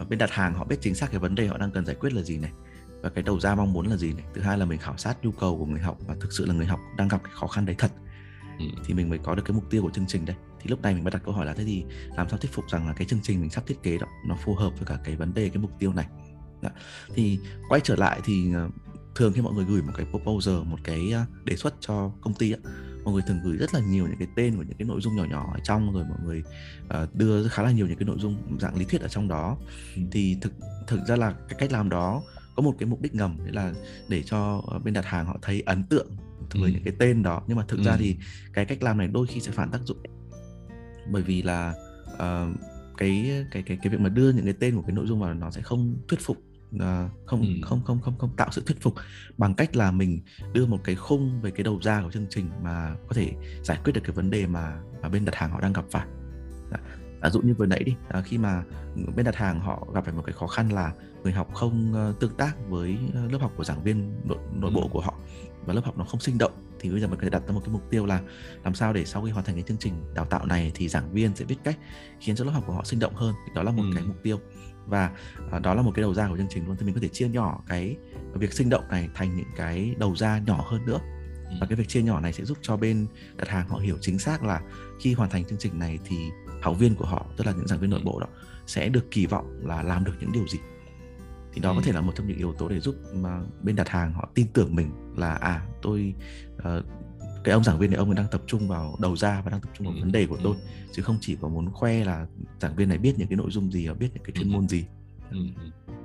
uh, 0.00 0.08
bên 0.08 0.18
đặt 0.18 0.30
hàng 0.30 0.54
họ 0.54 0.64
biết 0.64 0.76
chính 0.80 0.94
xác 0.94 1.10
cái 1.10 1.20
vấn 1.20 1.34
đề 1.34 1.46
họ 1.46 1.58
đang 1.58 1.70
cần 1.70 1.86
giải 1.86 1.96
quyết 2.00 2.12
là 2.12 2.22
gì 2.22 2.38
này 2.38 2.52
và 3.02 3.08
cái 3.10 3.22
đầu 3.22 3.40
ra 3.40 3.54
mong 3.54 3.72
muốn 3.72 3.86
là 3.86 3.96
gì 3.96 4.12
này 4.12 4.24
thứ 4.34 4.40
hai 4.40 4.58
là 4.58 4.64
mình 4.64 4.78
khảo 4.78 4.96
sát 4.96 5.16
nhu 5.22 5.30
cầu 5.30 5.58
của 5.58 5.66
người 5.66 5.80
học 5.80 5.98
và 6.06 6.14
thực 6.20 6.32
sự 6.32 6.46
là 6.46 6.54
người 6.54 6.66
học 6.66 6.80
đang 6.96 7.08
gặp 7.08 7.20
cái 7.24 7.32
khó 7.34 7.46
khăn 7.46 7.66
đấy 7.66 7.76
thật 7.78 7.90
ừ. 8.58 8.64
thì 8.86 8.94
mình 8.94 9.10
mới 9.10 9.18
có 9.18 9.34
được 9.34 9.42
cái 9.44 9.54
mục 9.54 9.70
tiêu 9.70 9.82
của 9.82 9.90
chương 9.90 10.06
trình 10.06 10.24
đây 10.24 10.36
thì 10.60 10.70
lúc 10.70 10.82
này 10.82 10.94
mình 10.94 11.04
mới 11.04 11.10
đặt 11.10 11.22
câu 11.24 11.34
hỏi 11.34 11.46
là 11.46 11.54
thế 11.54 11.64
thì 11.64 11.84
làm 12.16 12.28
sao 12.28 12.38
thuyết 12.38 12.52
phục 12.52 12.64
rằng 12.70 12.86
là 12.86 12.92
cái 12.92 13.06
chương 13.06 13.20
trình 13.22 13.40
mình 13.40 13.50
sắp 13.50 13.66
thiết 13.66 13.82
kế 13.82 13.98
đó 13.98 14.06
nó 14.26 14.36
phù 14.44 14.54
hợp 14.54 14.70
với 14.78 14.86
cả 14.86 14.98
cái 15.04 15.16
vấn 15.16 15.34
đề 15.34 15.48
cái 15.48 15.58
mục 15.58 15.70
tiêu 15.78 15.92
này 15.92 16.06
đó. 16.62 16.70
thì 17.14 17.38
quay 17.68 17.80
trở 17.84 17.96
lại 17.96 18.20
thì 18.24 18.52
uh, 18.66 18.72
thường 19.14 19.32
khi 19.32 19.40
mọi 19.40 19.54
người 19.54 19.64
gửi 19.64 19.82
một 19.82 19.92
cái 19.96 20.06
proposal 20.10 20.54
một 20.54 20.78
cái 20.84 21.14
đề 21.44 21.56
xuất 21.56 21.74
cho 21.80 22.10
công 22.20 22.34
ty 22.34 22.52
á, 22.52 22.58
mọi 23.04 23.14
người 23.14 23.22
thường 23.26 23.40
gửi 23.44 23.56
rất 23.56 23.74
là 23.74 23.80
nhiều 23.80 24.06
những 24.06 24.18
cái 24.18 24.28
tên 24.36 24.56
của 24.56 24.62
những 24.62 24.76
cái 24.78 24.88
nội 24.88 25.00
dung 25.00 25.16
nhỏ 25.16 25.24
nhỏ 25.24 25.50
ở 25.54 25.60
trong 25.64 25.92
rồi 25.92 26.04
mọi 26.04 26.18
người 26.24 26.42
uh, 26.84 27.14
đưa 27.14 27.48
khá 27.48 27.62
là 27.62 27.70
nhiều 27.70 27.86
những 27.86 27.98
cái 27.98 28.06
nội 28.06 28.16
dung 28.20 28.58
dạng 28.60 28.76
lý 28.76 28.84
thuyết 28.84 29.00
ở 29.00 29.08
trong 29.08 29.28
đó 29.28 29.56
ừ. 29.96 30.02
thì 30.10 30.36
thực 30.40 30.52
thực 30.86 31.00
ra 31.06 31.16
là 31.16 31.34
cái 31.48 31.58
cách 31.58 31.72
làm 31.72 31.88
đó 31.88 32.22
có 32.56 32.62
một 32.62 32.74
cái 32.78 32.88
mục 32.88 33.00
đích 33.00 33.14
ngầm 33.14 33.36
đấy 33.38 33.52
là 33.52 33.72
để 34.08 34.22
cho 34.22 34.62
bên 34.84 34.94
đặt 34.94 35.04
hàng 35.04 35.26
họ 35.26 35.38
thấy 35.42 35.60
ấn 35.66 35.84
tượng 35.84 36.06
với 36.52 36.70
ừ. 36.70 36.74
những 36.74 36.84
cái 36.84 36.94
tên 36.98 37.22
đó 37.22 37.42
nhưng 37.46 37.56
mà 37.56 37.64
thực 37.68 37.76
ừ. 37.76 37.82
ra 37.82 37.96
thì 37.96 38.16
cái 38.52 38.64
cách 38.64 38.82
làm 38.82 38.98
này 38.98 39.08
đôi 39.08 39.26
khi 39.26 39.40
sẽ 39.40 39.50
phản 39.50 39.70
tác 39.70 39.80
dụng 39.84 39.98
bởi 41.10 41.22
vì 41.22 41.42
là 41.42 41.74
uh, 42.14 42.56
cái 42.96 43.44
cái 43.50 43.62
cái 43.62 43.78
cái 43.82 43.92
việc 43.92 44.00
mà 44.00 44.08
đưa 44.08 44.32
những 44.32 44.44
cái 44.44 44.54
tên 44.60 44.76
của 44.76 44.82
cái 44.82 44.92
nội 44.92 45.06
dung 45.06 45.20
vào 45.20 45.34
nó 45.34 45.50
sẽ 45.50 45.62
không 45.62 45.96
thuyết 46.08 46.20
phục 46.20 46.36
uh, 46.76 46.82
không, 47.26 47.40
ừ. 47.40 47.48
không 47.62 47.80
không 47.84 48.00
không 48.00 48.18
không 48.18 48.36
tạo 48.36 48.48
sự 48.52 48.62
thuyết 48.66 48.80
phục 48.80 48.94
bằng 49.38 49.54
cách 49.54 49.76
là 49.76 49.90
mình 49.90 50.20
đưa 50.52 50.66
một 50.66 50.80
cái 50.84 50.94
khung 50.94 51.40
về 51.40 51.50
cái 51.50 51.64
đầu 51.64 51.80
ra 51.82 52.02
của 52.02 52.10
chương 52.10 52.26
trình 52.30 52.50
mà 52.62 52.96
có 53.08 53.14
thể 53.14 53.32
giải 53.62 53.78
quyết 53.84 53.92
được 53.92 54.00
cái 54.04 54.12
vấn 54.12 54.30
đề 54.30 54.46
mà 54.46 54.80
mà 55.02 55.08
bên 55.08 55.24
đặt 55.24 55.34
hàng 55.34 55.50
họ 55.50 55.60
đang 55.60 55.72
gặp 55.72 55.84
phải. 55.90 56.06
Ví 57.22 57.30
dụ 57.30 57.40
như 57.40 57.54
vừa 57.54 57.66
nãy 57.66 57.84
đi 57.84 57.94
à, 58.08 58.22
khi 58.22 58.38
mà 58.38 58.62
bên 59.16 59.26
đặt 59.26 59.36
hàng 59.36 59.60
họ 59.60 59.86
gặp 59.94 60.04
phải 60.04 60.14
một 60.14 60.22
cái 60.26 60.32
khó 60.32 60.46
khăn 60.46 60.72
là 60.72 60.92
người 61.22 61.32
học 61.32 61.54
không 61.54 61.94
uh, 62.10 62.20
tương 62.20 62.36
tác 62.36 62.56
với 62.68 62.98
lớp 63.30 63.38
học 63.40 63.52
của 63.56 63.64
giảng 63.64 63.82
viên 63.82 64.20
nội, 64.24 64.38
nội 64.52 64.70
bộ 64.74 64.88
của 64.88 65.00
họ 65.00 65.14
và 65.66 65.74
lớp 65.74 65.84
học 65.84 65.98
nó 65.98 66.04
không 66.04 66.20
sinh 66.20 66.38
động 66.38 66.52
thì 66.80 66.90
bây 66.90 67.00
giờ 67.00 67.06
mình 67.06 67.18
có 67.18 67.24
thể 67.24 67.30
đặt 67.30 67.42
ra 67.46 67.54
một 67.54 67.60
cái 67.64 67.72
mục 67.72 67.90
tiêu 67.90 68.06
là 68.06 68.20
làm 68.64 68.74
sao 68.74 68.92
để 68.92 69.04
sau 69.04 69.22
khi 69.22 69.30
hoàn 69.30 69.44
thành 69.44 69.54
cái 69.54 69.64
chương 69.68 69.78
trình 69.78 69.94
đào 70.14 70.24
tạo 70.24 70.46
này 70.46 70.72
thì 70.74 70.88
giảng 70.88 71.12
viên 71.12 71.36
sẽ 71.36 71.44
biết 71.44 71.56
cách 71.64 71.78
khiến 72.20 72.36
cho 72.36 72.44
lớp 72.44 72.50
học 72.50 72.64
của 72.66 72.72
họ 72.72 72.84
sinh 72.84 73.00
động 73.00 73.14
hơn. 73.14 73.34
Đó 73.54 73.62
là 73.62 73.70
một 73.70 73.82
ừ. 73.82 73.90
cái 73.94 74.04
mục 74.04 74.16
tiêu 74.22 74.40
và 74.86 75.10
uh, 75.56 75.62
đó 75.62 75.74
là 75.74 75.82
một 75.82 75.92
cái 75.94 76.02
đầu 76.02 76.14
ra 76.14 76.28
của 76.28 76.36
chương 76.36 76.48
trình 76.50 76.66
luôn 76.66 76.76
thì 76.78 76.86
mình 76.86 76.94
có 76.94 77.00
thể 77.00 77.08
chia 77.08 77.28
nhỏ 77.28 77.62
cái 77.66 77.96
việc 78.34 78.52
sinh 78.52 78.70
động 78.70 78.84
này 78.88 79.08
thành 79.14 79.36
những 79.36 79.50
cái 79.56 79.94
đầu 79.98 80.16
ra 80.16 80.38
nhỏ 80.38 80.64
hơn 80.68 80.86
nữa 80.86 80.98
ừ. 81.50 81.56
và 81.60 81.66
cái 81.66 81.76
việc 81.76 81.88
chia 81.88 82.02
nhỏ 82.02 82.20
này 82.20 82.32
sẽ 82.32 82.44
giúp 82.44 82.58
cho 82.62 82.76
bên 82.76 83.06
đặt 83.36 83.48
hàng 83.48 83.68
họ 83.68 83.78
hiểu 83.78 83.96
chính 84.00 84.18
xác 84.18 84.42
là 84.42 84.60
khi 85.00 85.14
hoàn 85.14 85.30
thành 85.30 85.44
chương 85.44 85.58
trình 85.58 85.78
này 85.78 85.98
thì 86.04 86.16
học 86.62 86.78
viên 86.78 86.94
của 86.94 87.06
họ 87.06 87.26
tức 87.36 87.46
là 87.46 87.52
những 87.52 87.66
giảng 87.66 87.78
viên 87.78 87.90
nội 87.90 88.00
bộ 88.04 88.20
đó 88.20 88.26
sẽ 88.66 88.88
được 88.88 89.10
kỳ 89.10 89.26
vọng 89.26 89.60
là 89.62 89.82
làm 89.82 90.04
được 90.04 90.12
những 90.20 90.32
điều 90.32 90.48
gì 90.48 90.58
thì 91.52 91.60
đó 91.60 91.70
ừ. 91.70 91.74
có 91.76 91.82
thể 91.82 91.92
là 91.92 92.00
một 92.00 92.12
trong 92.14 92.26
những 92.26 92.38
yếu 92.38 92.52
tố 92.52 92.68
để 92.68 92.80
giúp 92.80 92.94
mà 93.14 93.40
bên 93.62 93.76
đặt 93.76 93.88
hàng 93.88 94.12
họ 94.12 94.28
tin 94.34 94.46
tưởng 94.52 94.76
mình 94.76 94.90
là 95.16 95.34
à 95.34 95.66
tôi 95.82 96.14
uh, 96.56 96.84
cái 97.44 97.52
ông 97.52 97.64
giảng 97.64 97.78
viên 97.78 97.90
này 97.90 97.98
ông 97.98 98.08
ấy 98.08 98.16
đang 98.16 98.26
tập 98.30 98.42
trung 98.46 98.68
vào 98.68 98.96
đầu 99.00 99.16
ra 99.16 99.42
và 99.44 99.50
đang 99.50 99.60
tập 99.60 99.70
trung 99.78 99.86
vào 99.86 99.96
ừ. 99.96 100.00
vấn 100.00 100.12
đề 100.12 100.26
của 100.26 100.38
tôi 100.42 100.56
chứ 100.92 101.02
không 101.02 101.18
chỉ 101.20 101.36
có 101.40 101.48
muốn 101.48 101.72
khoe 101.72 102.04
là 102.04 102.26
giảng 102.60 102.76
viên 102.76 102.88
này 102.88 102.98
biết 102.98 103.14
những 103.16 103.28
cái 103.28 103.36
nội 103.36 103.50
dung 103.50 103.72
gì 103.72 103.88
và 103.88 103.94
biết 103.94 104.08
những 104.14 104.22
cái 104.24 104.32
chuyên 104.34 104.52
môn 104.52 104.68
gì 104.68 104.84
ừ. 105.30 105.38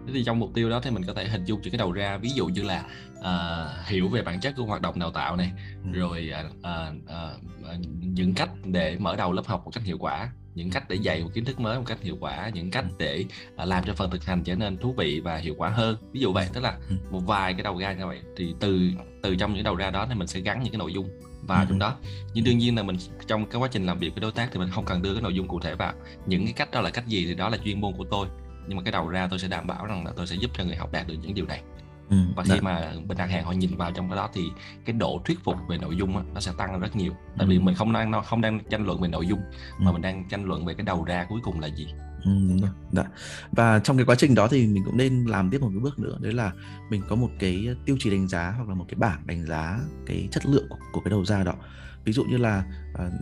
Thế 0.08 0.14
thì 0.14 0.24
trong 0.24 0.40
mục 0.40 0.50
tiêu 0.54 0.70
đó 0.70 0.82
thì 0.84 0.92
mình 0.92 1.04
có 1.08 1.14
thể 1.14 1.28
hình 1.28 1.46
dung 1.46 1.62
cho 1.64 1.72
cái 1.72 1.78
đầu 1.78 1.92
ra 1.92 2.18
ví 2.18 2.30
dụ 2.30 2.48
như 2.48 2.64
là 2.64 2.86
uh, 3.20 3.88
hiểu 3.88 4.10
về 4.10 4.22
bản 4.22 4.40
chất 4.40 4.54
của 4.58 4.66
hoạt 4.66 4.82
động 4.82 5.00
đào 5.00 5.12
tạo 5.12 5.36
này 5.36 5.52
ừ. 5.84 6.00
rồi 6.00 6.32
uh, 6.46 6.56
uh, 6.58 6.96
uh, 7.04 7.86
những 8.02 8.34
cách 8.34 8.50
để 8.66 8.98
mở 9.00 9.16
đầu 9.16 9.34
lớp 9.34 9.44
học 9.46 9.62
một 9.66 9.72
cách 9.74 9.84
hiệu 9.84 9.98
quả 10.00 10.32
những 10.56 10.72
cách 10.72 10.90
để 10.90 10.96
dạy 10.96 11.24
một 11.24 11.30
kiến 11.34 11.46
thức 11.46 11.60
mới 11.60 11.78
một 11.78 11.84
cách 11.88 12.02
hiệu 12.02 12.18
quả 12.20 12.50
những 12.54 12.72
cách 12.72 12.86
để 13.00 13.26
uh, 13.62 13.68
làm 13.68 13.84
cho 13.88 13.94
phần 13.94 14.12
thực 14.12 14.26
hành 14.26 14.44
trở 14.44 14.56
nên 14.56 14.78
thú 14.78 14.94
vị 14.98 15.22
và 15.24 15.38
hiệu 15.38 15.56
quả 15.58 15.70
hơn 15.70 15.98
ví 16.12 16.20
dụ 16.20 16.34
vậy 16.34 16.48
tức 16.54 16.62
là 16.62 16.78
ừ. 16.90 16.96
một 17.12 17.20
vài 17.26 17.54
cái 17.54 17.64
đầu 17.64 17.80
ra 17.80 17.94
như 17.94 18.06
vậy 18.06 18.20
thì 18.38 18.54
từ 18.60 18.90
từ 19.24 19.36
trong 19.36 19.54
những 19.54 19.64
đầu 19.64 19.76
ra 19.76 19.92
đó 19.92 20.06
thì 20.10 20.16
mình 20.16 20.28
sẽ 20.28 20.40
gắn 20.40 20.64
những 20.64 20.72
cái 20.72 20.80
nội 20.80 20.94
dung 20.94 21.10
vào 21.50 21.60
ừ. 21.60 21.66
trong 21.70 21.80
đó. 21.80 21.96
Nhưng 22.34 22.44
đương 22.44 22.58
nhiên 22.58 22.76
là 22.76 22.84
mình 22.84 22.98
trong 23.28 23.46
cái 23.46 23.62
quá 23.62 23.70
trình 23.72 23.86
làm 23.86 24.00
việc 24.00 24.14
với 24.14 24.22
đối 24.22 24.32
tác 24.32 24.50
thì 24.52 24.60
mình 24.60 24.70
không 24.72 24.86
cần 24.86 25.02
đưa 25.02 25.14
cái 25.14 25.22
nội 25.22 25.34
dung 25.34 25.48
cụ 25.48 25.60
thể 25.60 25.76
vào. 25.76 25.94
Những 26.26 26.44
cái 26.46 26.54
cách 26.54 26.72
đó 26.72 26.82
là 26.82 26.90
cách 26.90 27.08
gì 27.08 27.26
thì 27.26 27.34
đó 27.34 27.50
là 27.50 27.58
chuyên 27.58 27.82
môn 27.82 27.94
của 27.98 28.06
tôi. 28.12 28.28
Nhưng 28.68 28.78
mà 28.78 28.84
cái 28.84 28.92
đầu 28.92 29.08
ra 29.08 29.28
tôi 29.28 29.40
sẽ 29.40 29.48
đảm 29.48 29.68
bảo 29.68 29.86
rằng 29.86 30.06
là 30.06 30.12
tôi 30.16 30.28
sẽ 30.28 30.36
giúp 30.36 30.52
cho 30.54 30.64
người 30.64 30.76
học 30.76 30.92
đạt 30.92 31.08
được 31.08 31.16
những 31.22 31.34
điều 31.34 31.46
này 31.46 31.62
ừ, 32.10 32.18
và 32.36 32.44
khi 32.44 32.50
dạ. 32.50 32.62
mà 32.62 32.94
bên 33.08 33.18
đặt 33.18 33.30
hàng 33.30 33.46
họ 33.46 33.52
nhìn 33.52 33.78
vào 33.78 33.92
trong 33.92 34.10
cái 34.10 34.16
đó 34.16 34.30
thì 34.34 34.42
cái 34.86 34.94
độ 34.94 35.22
thuyết 35.26 35.40
phục 35.44 35.56
về 35.70 35.78
nội 35.78 35.96
dung 35.96 36.14
đó, 36.14 36.24
nó 36.34 36.40
sẽ 36.40 36.52
tăng 36.58 36.80
rất 36.80 36.96
nhiều 36.96 37.14
tại 37.38 37.48
ừ. 37.48 37.50
vì 37.50 37.60
mình 37.60 37.76
không 37.76 37.94
đang 37.94 38.24
không 38.26 38.42
đang 38.42 38.60
tranh 38.70 38.86
luận 38.86 39.02
về 39.02 39.08
nội 39.08 39.28
dung 39.28 39.40
ừ. 39.52 39.84
mà 39.84 39.92
mình 39.92 40.02
đang 40.02 40.30
tranh 40.30 40.46
luận 40.46 40.66
về 40.66 40.74
cái 40.74 40.86
đầu 40.86 41.04
ra 41.04 41.26
cuối 41.30 41.40
cùng 41.44 41.60
là 41.60 41.68
gì 41.68 41.88
Ừ, 42.24 42.32
đúng 42.50 42.62
rồi. 42.62 42.70
Dạ. 42.92 43.04
Và 43.52 43.80
trong 43.80 43.98
cái 43.98 44.06
quá 44.06 44.16
trình 44.16 44.36
đó 44.36 44.48
thì 44.48 44.68
mình 44.68 44.84
cũng 44.86 44.98
nên 44.98 45.26
làm 45.26 45.50
tiếp 45.50 45.62
một 45.62 45.70
cái 45.70 45.80
bước 45.80 46.00
nữa 46.00 46.18
đấy 46.22 46.34
là 46.34 46.52
mình 46.90 47.02
có 47.10 47.16
một 47.16 47.30
cái 47.40 47.68
tiêu 47.86 47.98
chí 48.00 48.10
đánh 48.10 48.28
giá 48.28 48.54
hoặc 48.58 48.70
là 48.70 48.76
một 48.76 48.86
cái 48.88 48.96
bảng 48.96 49.28
đánh 49.28 49.46
giá 49.46 49.80
cái 50.06 50.28
chất 50.32 50.46
lượng 50.46 50.66
của, 50.70 50.78
của 50.92 51.02
cái 51.02 51.10
đầu 51.10 51.26
ra 51.26 51.44
đó. 51.44 51.54
Ví 52.06 52.14
dụ 52.14 52.24
như 52.24 52.38
là 52.38 52.64
uh, 52.94 53.14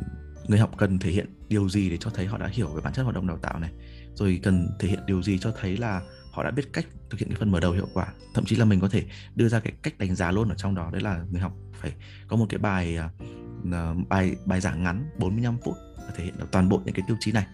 người 0.49 0.59
học 0.59 0.71
cần 0.77 0.99
thể 0.99 1.11
hiện 1.11 1.27
điều 1.49 1.69
gì 1.69 1.89
để 1.89 1.97
cho 1.97 2.09
thấy 2.09 2.25
họ 2.25 2.37
đã 2.37 2.47
hiểu 2.51 2.67
về 2.67 2.81
bản 2.83 2.93
chất 2.93 3.03
hoạt 3.03 3.15
động 3.15 3.27
đào 3.27 3.37
tạo 3.37 3.59
này 3.59 3.71
rồi 4.15 4.39
cần 4.43 4.67
thể 4.79 4.87
hiện 4.87 4.99
điều 5.05 5.23
gì 5.23 5.37
cho 5.37 5.51
thấy 5.61 5.77
là 5.77 6.01
họ 6.37 6.43
đã 6.43 6.51
biết 6.51 6.73
cách 6.73 6.85
thực 7.09 7.19
hiện 7.19 7.29
cái 7.29 7.37
phần 7.39 7.51
mở 7.51 7.59
đầu 7.59 7.71
hiệu 7.71 7.87
quả. 7.93 8.07
Thậm 8.33 8.45
chí 8.45 8.55
là 8.55 8.65
mình 8.65 8.79
có 8.79 8.89
thể 8.89 9.05
đưa 9.35 9.49
ra 9.49 9.59
cái 9.59 9.73
cách 9.81 9.97
đánh 9.97 10.15
giá 10.15 10.31
luôn 10.31 10.49
ở 10.49 10.55
trong 10.55 10.75
đó. 10.75 10.89
Đấy 10.91 11.01
là 11.01 11.25
người 11.31 11.41
học 11.41 11.53
phải 11.73 11.93
có 12.27 12.35
một 12.37 12.45
cái 12.49 12.57
bài 12.59 12.97
uh, 12.99 14.07
bài 14.09 14.35
bài 14.45 14.61
giảng 14.61 14.83
ngắn 14.83 15.09
45 15.17 15.57
phút 15.65 15.75
để 15.97 16.13
thể 16.17 16.23
hiện 16.23 16.37
được 16.37 16.45
toàn 16.51 16.69
bộ 16.69 16.81
những 16.85 16.95
cái 16.95 17.05
tiêu 17.07 17.17
chí 17.19 17.31
này. 17.31 17.47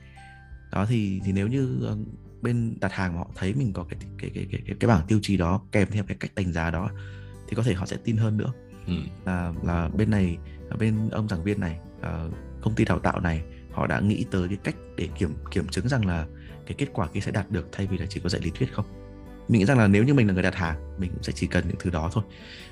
Đó 0.72 0.86
thì 0.86 1.22
thì 1.26 1.32
nếu 1.32 1.48
như 1.48 1.90
uh, 1.92 2.08
bên 2.42 2.78
đặt 2.82 2.94
hàng 2.94 3.14
mà 3.14 3.20
họ 3.20 3.30
thấy 3.36 3.54
mình 3.54 3.74
có 3.74 3.84
cái 3.84 4.00
cái 4.18 4.32
cái 4.34 4.48
cái 4.52 4.62
cái, 4.66 4.76
cái 4.80 4.88
bảng 4.88 5.08
tiêu 5.08 5.20
chí 5.22 5.38
đó 5.38 5.62
kèm 5.72 5.88
theo 5.92 6.04
cái 6.04 6.18
cách 6.20 6.36
đánh 6.36 6.54
giá 6.54 6.72
đó 6.72 6.90
thì 7.48 7.56
có 7.56 7.64
thể 7.64 7.74
họ 7.74 7.86
sẽ 7.86 7.98
tin 8.04 8.18
hơn 8.18 8.38
nữa. 8.38 8.54
Ừ. 8.88 8.94
là 9.26 9.54
là 9.64 9.90
bên 9.98 10.10
này 10.10 10.38
bên 10.80 11.10
ông 11.10 11.30
giảng 11.30 11.44
viên 11.44 11.60
này 11.60 11.80
uh, 12.00 12.34
công 12.62 12.76
ty 12.76 12.86
đào 12.86 13.00
tạo 13.00 13.20
này 13.20 13.44
họ 13.72 13.88
đã 13.88 14.00
nghĩ 14.00 14.26
tới 14.32 14.48
cái 14.48 14.58
cách 14.64 14.76
để 14.98 15.10
kiểm 15.18 15.36
kiểm 15.52 15.68
chứng 15.68 15.88
rằng 15.88 16.06
là 16.06 16.26
cái 16.66 16.76
kết 16.78 16.88
quả 16.94 17.08
kia 17.08 17.20
sẽ 17.20 17.32
đạt 17.32 17.52
được 17.52 17.68
thay 17.72 17.88
vì 17.88 17.98
là 17.98 18.06
chỉ 18.10 18.20
có 18.20 18.30
dạy 18.30 18.42
lý 18.42 18.52
thuyết 18.56 18.74
không 18.74 18.86
mình 19.48 19.60
nghĩ 19.60 19.66
rằng 19.66 19.78
là 19.78 19.88
nếu 19.88 20.04
như 20.04 20.14
mình 20.14 20.28
là 20.28 20.34
người 20.34 20.44
đặt 20.44 20.56
hàng 20.56 21.00
mình 21.00 21.12
cũng 21.14 21.24
sẽ 21.24 21.34
chỉ 21.36 21.48
cần 21.48 21.64
những 21.68 21.78
thứ 21.80 21.90
đó 21.90 22.10
thôi 22.14 22.24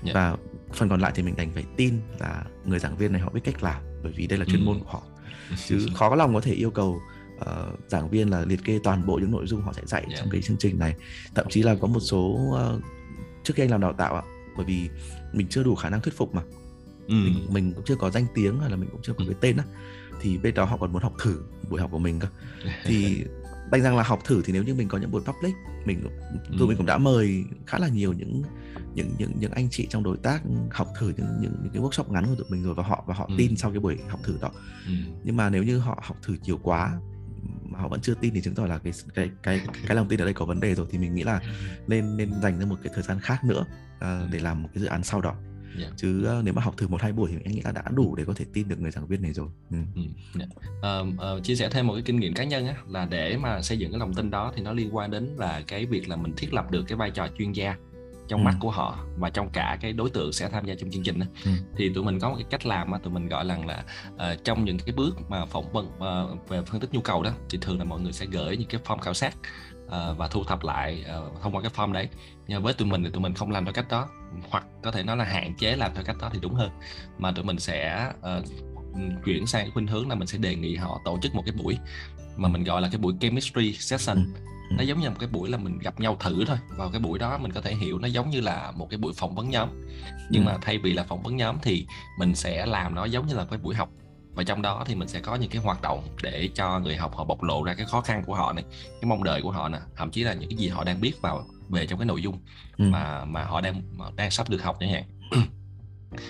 yeah. 0.04 0.06
Dạ. 0.06 0.12
và 0.14 0.38
phần 0.74 0.90
còn 0.90 1.02
lại 1.02 1.12
thì 1.16 1.24
mình 1.24 1.36
đành 1.38 1.52
phải 1.54 1.66
tin 1.78 1.94
là 2.20 2.44
người 2.66 2.80
giảng 2.80 2.98
viên 2.98 3.12
này 3.12 3.22
họ 3.22 3.30
biết 3.30 3.42
cách 3.44 3.64
làm 3.64 3.82
bởi 4.04 4.12
vì 4.16 4.28
đây 4.28 4.40
là 4.40 4.46
chuyên 4.46 4.62
ừ. 4.62 4.66
môn 4.66 4.80
của 4.80 4.90
họ 4.90 5.04
chứ 5.68 5.88
khó 5.96 6.10
có 6.10 6.16
lòng 6.16 6.34
có 6.34 6.42
thể 6.42 6.54
yêu 6.54 6.72
cầu 6.72 7.02
uh, 7.36 7.46
giảng 7.88 8.10
viên 8.10 8.30
là 8.30 8.46
liệt 8.46 8.64
kê 8.64 8.80
toàn 8.84 9.06
bộ 9.06 9.16
những 9.16 9.32
nội 9.32 9.48
dung 9.48 9.62
họ 9.62 9.74
sẽ 9.74 9.82
dạy 9.86 10.02
yeah. 10.08 10.20
trong 10.20 10.28
dạ. 10.28 10.32
cái 10.32 10.42
chương 10.42 10.58
trình 10.58 10.80
này 10.80 10.96
thậm 11.36 11.46
chí 11.50 11.64
là 11.64 11.76
có 11.82 11.88
một 11.88 12.00
số 12.00 12.20
uh, 12.20 12.84
trước 13.44 13.54
khi 13.56 13.64
anh 13.64 13.72
làm 13.72 13.82
đào 13.82 13.94
tạo 13.94 14.16
ạ 14.16 14.22
bởi 14.58 14.66
vì 14.66 14.90
mình 15.34 15.48
chưa 15.48 15.64
đủ 15.64 15.76
khả 15.76 15.90
năng 15.90 16.02
thuyết 16.02 16.18
phục 16.18 16.36
mà 16.36 16.42
ừ. 17.08 17.14
mình, 17.14 17.48
mình 17.50 17.74
cũng 17.74 17.84
chưa 17.86 17.96
có 17.96 18.10
danh 18.10 18.26
tiếng 18.36 18.60
hay 18.60 18.70
là 18.70 18.76
mình 18.76 18.90
cũng 18.92 19.02
chưa 19.04 19.14
có 19.14 19.24
ừ. 19.24 19.26
cái 19.28 19.38
tên 19.42 19.58
á 19.58 19.64
thì 20.22 20.38
bên 20.38 20.54
đó 20.54 20.66
họ 20.66 20.78
còn 20.78 20.94
muốn 20.94 21.02
học 21.02 21.14
thử 21.20 21.44
buổi 21.70 21.82
học 21.82 21.92
của 21.92 22.00
mình 22.00 22.20
cơ 22.20 22.28
thì 22.86 23.24
đành 23.72 23.82
rằng 23.82 23.98
là 23.98 24.04
học 24.04 24.20
thử 24.26 24.42
thì 24.46 24.54
nếu 24.54 24.64
như 24.64 24.76
mình 24.76 24.88
có 24.88 24.98
những 24.98 25.12
buổi 25.12 25.22
public 25.22 25.56
mình 25.86 26.02
tụi 26.50 26.60
ừ. 26.60 26.66
mình 26.68 26.78
cũng 26.78 26.86
đã 26.86 26.98
mời 26.98 27.44
khá 27.68 27.78
là 27.80 27.88
nhiều 27.88 28.14
những 28.14 28.44
những 28.94 29.12
những 29.18 29.32
những 29.40 29.52
anh 29.52 29.70
chị 29.70 29.88
trong 29.90 30.04
đối 30.04 30.18
tác 30.18 30.42
học 30.72 30.88
thử 31.00 31.14
những 31.18 31.28
những, 31.42 31.56
những 31.64 31.74
cái 31.74 31.82
workshop 31.82 32.12
ngắn 32.12 32.26
của 32.26 32.36
tụi 32.36 32.48
mình 32.50 32.64
rồi 32.64 32.76
và 32.76 32.84
họ 32.84 33.04
và 33.08 33.14
họ 33.14 33.26
ừ. 33.26 33.36
tin 33.38 33.58
sau 33.58 33.72
cái 33.72 33.80
buổi 33.80 33.98
học 34.10 34.20
thử 34.24 34.38
đó 34.42 34.52
ừ. 34.88 34.94
nhưng 35.24 35.38
mà 35.38 35.50
nếu 35.50 35.64
như 35.64 35.80
họ 35.80 36.04
học 36.04 36.18
thử 36.22 36.36
nhiều 36.44 36.60
quá 36.64 37.00
mà 37.64 37.80
họ 37.80 37.88
vẫn 37.88 38.02
chưa 38.02 38.14
tin 38.14 38.34
thì 38.34 38.42
chứng 38.42 38.56
tỏ 38.56 38.66
là 38.66 38.78
cái 38.78 38.94
cái 39.14 39.30
cái 39.44 39.62
cái 39.88 39.96
lòng 39.96 40.08
tin 40.08 40.22
ở 40.22 40.26
đây 40.26 40.34
có 40.34 40.46
vấn 40.46 40.60
đề 40.60 40.76
rồi 40.76 40.88
thì 40.90 40.98
mình 40.98 41.16
nghĩ 41.16 41.24
là 41.24 41.42
nên 41.88 42.18
nên 42.18 42.42
dành 42.42 42.60
ra 42.60 42.66
một 42.66 42.78
cái 42.84 42.94
thời 42.96 43.04
gian 43.04 43.20
khác 43.20 43.44
nữa 43.44 43.66
uh, 43.96 44.32
để 44.32 44.40
làm 44.40 44.64
một 44.64 44.70
cái 44.74 44.82
dự 44.84 44.88
án 44.88 45.04
sau 45.04 45.22
đó 45.22 45.36
yeah. 45.78 45.92
Dạ. 45.92 45.96
chứ 45.98 46.38
uh, 46.40 46.46
nếu 46.46 46.54
mà 46.54 46.62
học 46.62 46.78
thử 46.78 46.88
một 46.88 47.02
hai 47.02 47.14
buổi 47.14 47.32
thì 47.32 47.38
anh 47.46 47.54
nghĩ 47.54 47.62
là 47.64 47.72
đã 47.72 47.84
đủ 47.92 48.16
để 48.16 48.26
có 48.26 48.34
thể 48.34 48.46
tin 48.54 48.68
được 48.68 48.80
người 48.80 48.92
giảng 48.92 49.08
viên 49.08 49.22
này 49.22 49.34
rồi. 49.34 49.48
Ừ. 49.72 49.78
Yeah. 50.40 50.50
Uh, 51.02 51.38
uh, 51.38 51.44
chia 51.44 51.56
sẻ 51.56 51.70
thêm 51.70 51.88
một 51.88 51.94
cái 51.94 52.04
kinh 52.06 52.20
nghiệm 52.20 52.34
cá 52.34 52.44
nhân 52.44 52.68
á, 52.68 52.76
là 52.88 53.06
để 53.06 53.38
mà 53.38 53.62
xây 53.62 53.78
dựng 53.78 53.92
cái 53.92 54.00
lòng 54.00 54.14
tin 54.14 54.30
đó 54.30 54.54
thì 54.56 54.62
nó 54.62 54.74
liên 54.74 54.96
quan 54.96 55.12
đến 55.12 55.36
là 55.38 55.64
cái 55.68 55.86
việc 55.86 56.10
là 56.10 56.16
mình 56.16 56.34
thiết 56.38 56.54
lập 56.54 56.72
được 56.72 56.84
cái 56.88 56.98
vai 56.98 57.12
trò 57.12 57.28
chuyên 57.38 57.52
gia 57.52 57.76
trong 58.32 58.40
ừ. 58.40 58.46
mắt 58.46 58.56
của 58.60 58.72
họ 58.72 58.98
và 59.18 59.30
trong 59.30 59.50
cả 59.50 59.78
cái 59.82 59.94
đối 59.94 60.10
tượng 60.10 60.34
sẽ 60.34 60.50
tham 60.50 60.66
gia 60.66 60.76
trong 60.76 60.92
chương 60.92 61.04
trình 61.04 61.20
đó. 61.20 61.26
Ừ. 61.46 61.52
thì 61.78 61.92
tụi 61.94 62.04
mình 62.04 62.20
có 62.20 62.30
một 62.30 62.36
cái 62.36 62.46
cách 62.50 62.66
làm 62.66 62.92
mà 62.92 62.98
tụi 62.98 63.14
mình 63.14 63.28
gọi 63.28 63.46
là 63.46 63.58
là 63.68 63.84
uh, 64.14 64.44
trong 64.44 64.66
những 64.66 64.80
cái 64.80 64.96
bước 64.96 65.30
mà 65.30 65.46
phỏng 65.46 65.72
vấn 65.72 65.88
uh, 65.88 66.50
về 66.50 66.62
phân 66.62 66.80
tích 66.80 66.94
nhu 66.94 67.02
cầu 67.02 67.24
đó 67.24 67.32
thì 67.50 67.58
thường 67.62 67.80
là 67.80 67.84
mọi 67.84 68.00
người 68.00 68.14
sẽ 68.14 68.26
gửi 68.26 68.58
những 68.58 68.68
cái 68.68 68.82
form 68.86 68.98
khảo 68.98 69.14
sát 69.14 69.36
uh, 69.86 70.18
và 70.18 70.28
thu 70.32 70.44
thập 70.44 70.64
lại 70.64 71.06
uh, 71.18 71.42
thông 71.42 71.56
qua 71.56 71.62
cái 71.62 71.72
form 71.76 71.92
đấy 71.92 72.10
nhưng 72.48 72.64
với 72.64 72.74
tụi 72.74 72.88
mình 72.88 73.04
thì 73.04 73.10
tụi 73.10 73.22
mình 73.22 73.34
không 73.34 73.52
làm 73.52 73.66
theo 73.66 73.74
cách 73.74 73.90
đó 73.90 74.10
hoặc 74.50 74.64
có 74.84 74.92
thể 74.92 75.04
nói 75.04 75.18
là 75.18 75.24
hạn 75.24 75.54
chế 75.56 75.76
làm 75.76 75.92
theo 75.96 76.04
cách 76.04 76.16
đó 76.22 76.30
thì 76.34 76.40
đúng 76.42 76.54
hơn 76.54 76.70
mà 77.18 77.32
tụi 77.32 77.46
mình 77.46 77.60
sẽ 77.60 78.12
uh, 78.20 78.46
chuyển 79.26 79.48
sang 79.48 79.64
cái 79.64 79.72
khuynh 79.72 79.88
hướng 79.88 80.10
là 80.10 80.16
mình 80.16 80.28
sẽ 80.28 80.38
đề 80.38 80.56
nghị 80.56 80.76
họ 80.76 81.02
tổ 81.06 81.20
chức 81.22 81.36
một 81.36 81.44
cái 81.46 81.56
buổi 81.64 81.78
mà 82.38 82.50
mình 82.50 82.64
gọi 82.64 82.82
là 82.82 82.90
cái 82.92 82.98
buổi 82.98 83.14
chemistry 83.20 83.74
session 83.74 84.18
ừ. 84.18 84.42
Ừ. 84.72 84.76
nó 84.78 84.84
giống 84.84 85.00
như 85.00 85.10
một 85.10 85.16
cái 85.20 85.30
buổi 85.30 85.50
là 85.50 85.58
mình 85.58 85.80
gặp 85.80 86.00
nhau 86.00 86.18
thử 86.20 86.46
thôi 86.46 86.58
vào 86.78 86.90
cái 86.90 87.00
buổi 87.00 87.20
đó 87.20 87.38
mình 87.38 87.52
có 87.52 87.62
thể 87.62 87.76
hiểu 87.76 88.00
nó 88.00 88.08
giống 88.08 88.30
như 88.30 88.42
là 88.42 88.72
một 88.76 88.90
cái 88.90 88.98
buổi 88.98 89.14
phỏng 89.14 89.36
vấn 89.36 89.50
nhóm 89.50 89.70
nhưng 90.30 90.46
ừ. 90.46 90.48
mà 90.48 90.58
thay 90.62 90.78
vì 90.78 90.94
là 90.94 91.04
phỏng 91.04 91.24
vấn 91.24 91.38
nhóm 91.38 91.58
thì 91.62 91.86
mình 92.20 92.36
sẽ 92.36 92.66
làm 92.66 92.96
nó 92.96 93.06
giống 93.06 93.28
như 93.28 93.34
là 93.34 93.46
cái 93.46 93.60
buổi 93.60 93.76
học 93.76 93.90
và 94.34 94.44
trong 94.44 94.62
đó 94.62 94.84
thì 94.88 94.96
mình 94.96 95.08
sẽ 95.08 95.20
có 95.20 95.36
những 95.36 95.50
cái 95.50 95.62
hoạt 95.62 95.82
động 95.82 96.08
để 96.24 96.50
cho 96.56 96.80
người 96.80 96.96
học 96.96 97.16
họ 97.16 97.24
bộc 97.24 97.44
lộ 97.44 97.64
ra 97.64 97.74
cái 97.74 97.86
khó 97.86 98.02
khăn 98.02 98.24
của 98.26 98.36
họ 98.36 98.54
này 98.54 98.64
cái 99.02 99.10
mong 99.10 99.24
đợi 99.24 99.42
của 99.42 99.52
họ 99.52 99.70
nè 99.70 99.80
thậm 99.96 100.12
chí 100.12 100.24
là 100.24 100.34
những 100.34 100.50
cái 100.50 100.58
gì 100.58 100.68
họ 100.68 100.84
đang 100.84 101.02
biết 101.02 101.22
vào 101.22 101.46
về 101.70 101.88
trong 101.88 102.00
cái 102.00 102.06
nội 102.06 102.22
dung 102.22 102.40
ừ. 102.78 102.86
mà 102.90 103.26
mà 103.26 103.44
họ 103.44 103.62
đang 103.62 103.82
đang 104.16 104.32
sắp 104.32 104.50
được 104.50 104.64
học 104.64 104.78
chẳng 104.80 104.90
hạn 104.90 105.04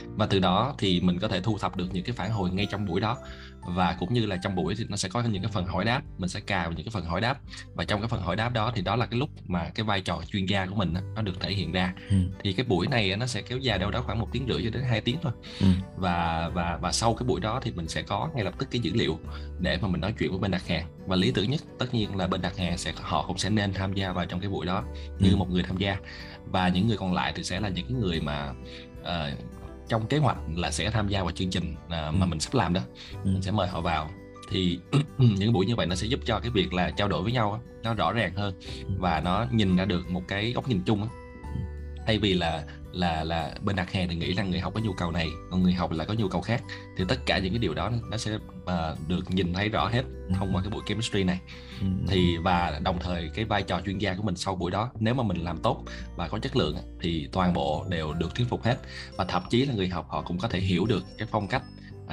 và 0.06 0.26
từ 0.26 0.40
đó 0.40 0.76
thì 0.78 1.02
mình 1.02 1.20
có 1.20 1.28
thể 1.28 1.42
thu 1.42 1.58
thập 1.58 1.78
được 1.78 1.88
những 1.94 2.04
cái 2.04 2.16
phản 2.16 2.32
hồi 2.32 2.50
ngay 2.50 2.68
trong 2.72 2.86
buổi 2.86 3.02
đó 3.02 3.18
và 3.62 3.96
cũng 4.00 4.14
như 4.14 4.26
là 4.26 4.38
trong 4.38 4.56
buổi 4.56 4.76
thì 4.76 4.86
nó 4.90 4.98
sẽ 4.98 5.10
có 5.10 5.22
những 5.22 5.44
cái 5.44 5.52
phần 5.52 5.66
hỏi 5.66 5.86
đáp 5.86 6.02
mình 6.18 6.30
sẽ 6.30 6.40
cào 6.40 6.72
những 6.72 6.86
cái 6.86 6.92
phần 6.92 7.06
hỏi 7.06 7.22
đáp 7.22 7.40
và 7.76 7.86
trong 7.86 8.02
cái 8.02 8.08
phần 8.08 8.22
hỏi 8.22 8.36
đáp 8.36 8.50
đó 8.54 8.72
thì 8.76 8.82
đó 8.82 8.96
là 8.96 9.06
cái 9.06 9.20
lúc 9.20 9.30
mà 9.48 9.70
cái 9.76 9.84
vai 9.84 10.02
trò 10.02 10.22
chuyên 10.32 10.46
gia 10.46 10.66
của 10.66 10.76
mình 10.76 10.94
nó 11.16 11.22
được 11.22 11.40
thể 11.40 11.54
hiện 11.54 11.72
ra 11.72 11.94
ừ. 12.10 12.16
thì 12.44 12.54
cái 12.54 12.66
buổi 12.66 12.88
này 12.88 13.16
nó 13.16 13.26
sẽ 13.26 13.42
kéo 13.42 13.58
dài 13.58 13.80
đâu 13.80 13.92
đó 13.92 14.02
khoảng 14.06 14.20
một 14.20 14.28
tiếng 14.32 14.48
rưỡi 14.50 14.62
cho 14.64 14.70
đến 14.70 14.84
2 14.84 15.02
tiếng 15.02 15.18
thôi 15.22 15.32
ừ. 15.60 15.68
và 15.96 16.50
và 16.54 16.78
và 16.82 16.92
sau 16.92 17.14
cái 17.14 17.28
buổi 17.28 17.40
đó 17.40 17.60
thì 17.64 17.72
mình 17.72 17.88
sẽ 17.88 18.02
có 18.02 18.30
ngay 18.36 18.44
lập 18.44 18.54
tức 18.58 18.68
cái 18.72 18.82
dữ 18.82 18.92
liệu 18.94 19.20
để 19.60 19.78
mà 19.82 19.88
mình 19.88 20.02
nói 20.02 20.14
chuyện 20.20 20.30
với 20.32 20.40
bên 20.40 20.52
đặt 20.52 20.68
hàng 20.68 20.88
và 21.08 21.16
lý 21.16 21.32
tưởng 21.32 21.50
nhất 21.50 21.62
tất 21.80 21.94
nhiên 21.94 22.16
là 22.16 22.28
bên 22.28 22.42
đặt 22.42 22.58
hàng 22.58 22.78
sẽ 22.78 22.94
họ 23.02 23.26
cũng 23.28 23.38
sẽ 23.38 23.50
nên 23.50 23.74
tham 23.74 23.94
gia 23.94 24.12
vào 24.12 24.26
trong 24.26 24.40
cái 24.40 24.50
buổi 24.50 24.66
đó 24.66 24.84
như 25.20 25.30
ừ. 25.32 25.36
một 25.36 25.50
người 25.50 25.64
tham 25.64 25.78
gia 25.78 25.98
và 26.46 26.68
những 26.70 26.88
người 26.88 26.98
còn 26.98 27.14
lại 27.14 27.34
thì 27.36 27.44
sẽ 27.44 27.60
là 27.60 27.70
những 27.70 27.86
cái 27.86 27.98
người 27.98 28.22
mà 28.22 28.54
uh, 29.02 29.61
trong 29.92 30.08
kế 30.08 30.18
hoạch 30.18 30.38
là 30.56 30.72
sẽ 30.72 30.90
tham 30.90 31.08
gia 31.08 31.24
vào 31.24 31.32
chương 31.32 31.50
trình 31.50 31.76
uh, 31.86 31.90
mà 31.90 32.08
ừ. 32.10 32.26
mình 32.26 32.40
sắp 32.40 32.54
làm 32.54 32.74
đó 32.74 32.82
ừ. 33.24 33.32
mình 33.32 33.42
sẽ 33.42 33.52
mời 33.52 33.68
họ 33.68 33.82
vào 33.82 34.10
thì 34.50 34.80
những 35.18 35.54
buổi 35.54 35.66
như 35.66 35.76
vậy 35.76 35.86
nó 35.88 35.96
sẽ 35.96 36.08
giúp 36.08 36.20
cho 36.26 36.40
cái 36.40 36.52
việc 36.52 36.74
là 36.74 36.92
trao 36.92 37.08
đổi 37.08 37.24
với 37.24 37.32
nhau 37.32 37.62
nó 37.84 37.94
rõ 37.94 38.12
ràng 38.12 38.34
hơn 38.36 38.54
ừ. 38.88 38.94
và 39.00 39.22
nó 39.22 39.46
nhìn 39.52 39.76
ra 39.76 39.86
được 39.86 40.10
một 40.12 40.22
cái 40.28 40.52
góc 40.52 40.68
nhìn 40.68 40.82
chung 40.86 41.08
thay 42.08 42.18
vì 42.18 42.34
là 42.34 42.64
là 42.94 43.24
là 43.24 43.56
bên 43.62 43.76
đặt 43.76 43.92
hàng 43.92 44.10
thì 44.10 44.16
nghĩ 44.16 44.34
là 44.34 44.44
người 44.44 44.60
học 44.60 44.74
có 44.74 44.82
nhu 44.82 44.94
cầu 44.94 45.12
này 45.12 45.30
còn 45.52 45.64
người 45.64 45.74
học 45.74 45.92
là 45.92 46.06
có 46.06 46.14
nhu 46.14 46.28
cầu 46.28 46.42
khác 46.42 46.64
thì 46.98 47.04
tất 47.08 47.20
cả 47.26 47.40
những 47.40 47.54
cái 47.54 47.60
điều 47.60 47.74
đó 47.74 47.92
nó 48.10 48.18
sẽ 48.18 48.36
uh, 48.36 49.08
được 49.08 49.32
nhìn 49.32 49.54
thấy 49.54 49.70
rõ 49.70 49.88
hết 49.88 50.04
thông 50.36 50.56
qua 50.56 50.62
cái 50.62 50.72
buổi 50.72 50.82
chemistry 50.88 51.24
này. 51.24 51.40
Thì 52.08 52.38
và 52.38 52.80
đồng 52.84 53.00
thời 53.00 53.30
cái 53.36 53.46
vai 53.46 53.64
trò 53.64 53.82
chuyên 53.86 53.98
gia 53.98 54.14
của 54.14 54.24
mình 54.24 54.36
sau 54.36 54.56
buổi 54.56 54.72
đó 54.72 54.92
nếu 55.00 55.14
mà 55.14 55.24
mình 55.24 55.44
làm 55.44 55.58
tốt 55.58 55.84
và 56.16 56.28
có 56.28 56.40
chất 56.40 56.56
lượng 56.56 56.78
thì 57.02 57.30
toàn 57.32 57.54
bộ 57.54 57.86
đều 57.90 58.14
được 58.14 58.36
thuyết 58.36 58.46
phục 58.50 58.64
hết. 58.64 58.78
Và 59.18 59.26
thậm 59.26 59.44
chí 59.50 59.66
là 59.66 59.74
người 59.74 59.88
học 59.88 60.08
họ 60.10 60.22
cũng 60.22 60.38
có 60.38 60.48
thể 60.48 60.60
hiểu 60.60 60.86
được 60.86 61.04
cái 61.18 61.28
phong 61.32 61.48
cách 61.48 61.64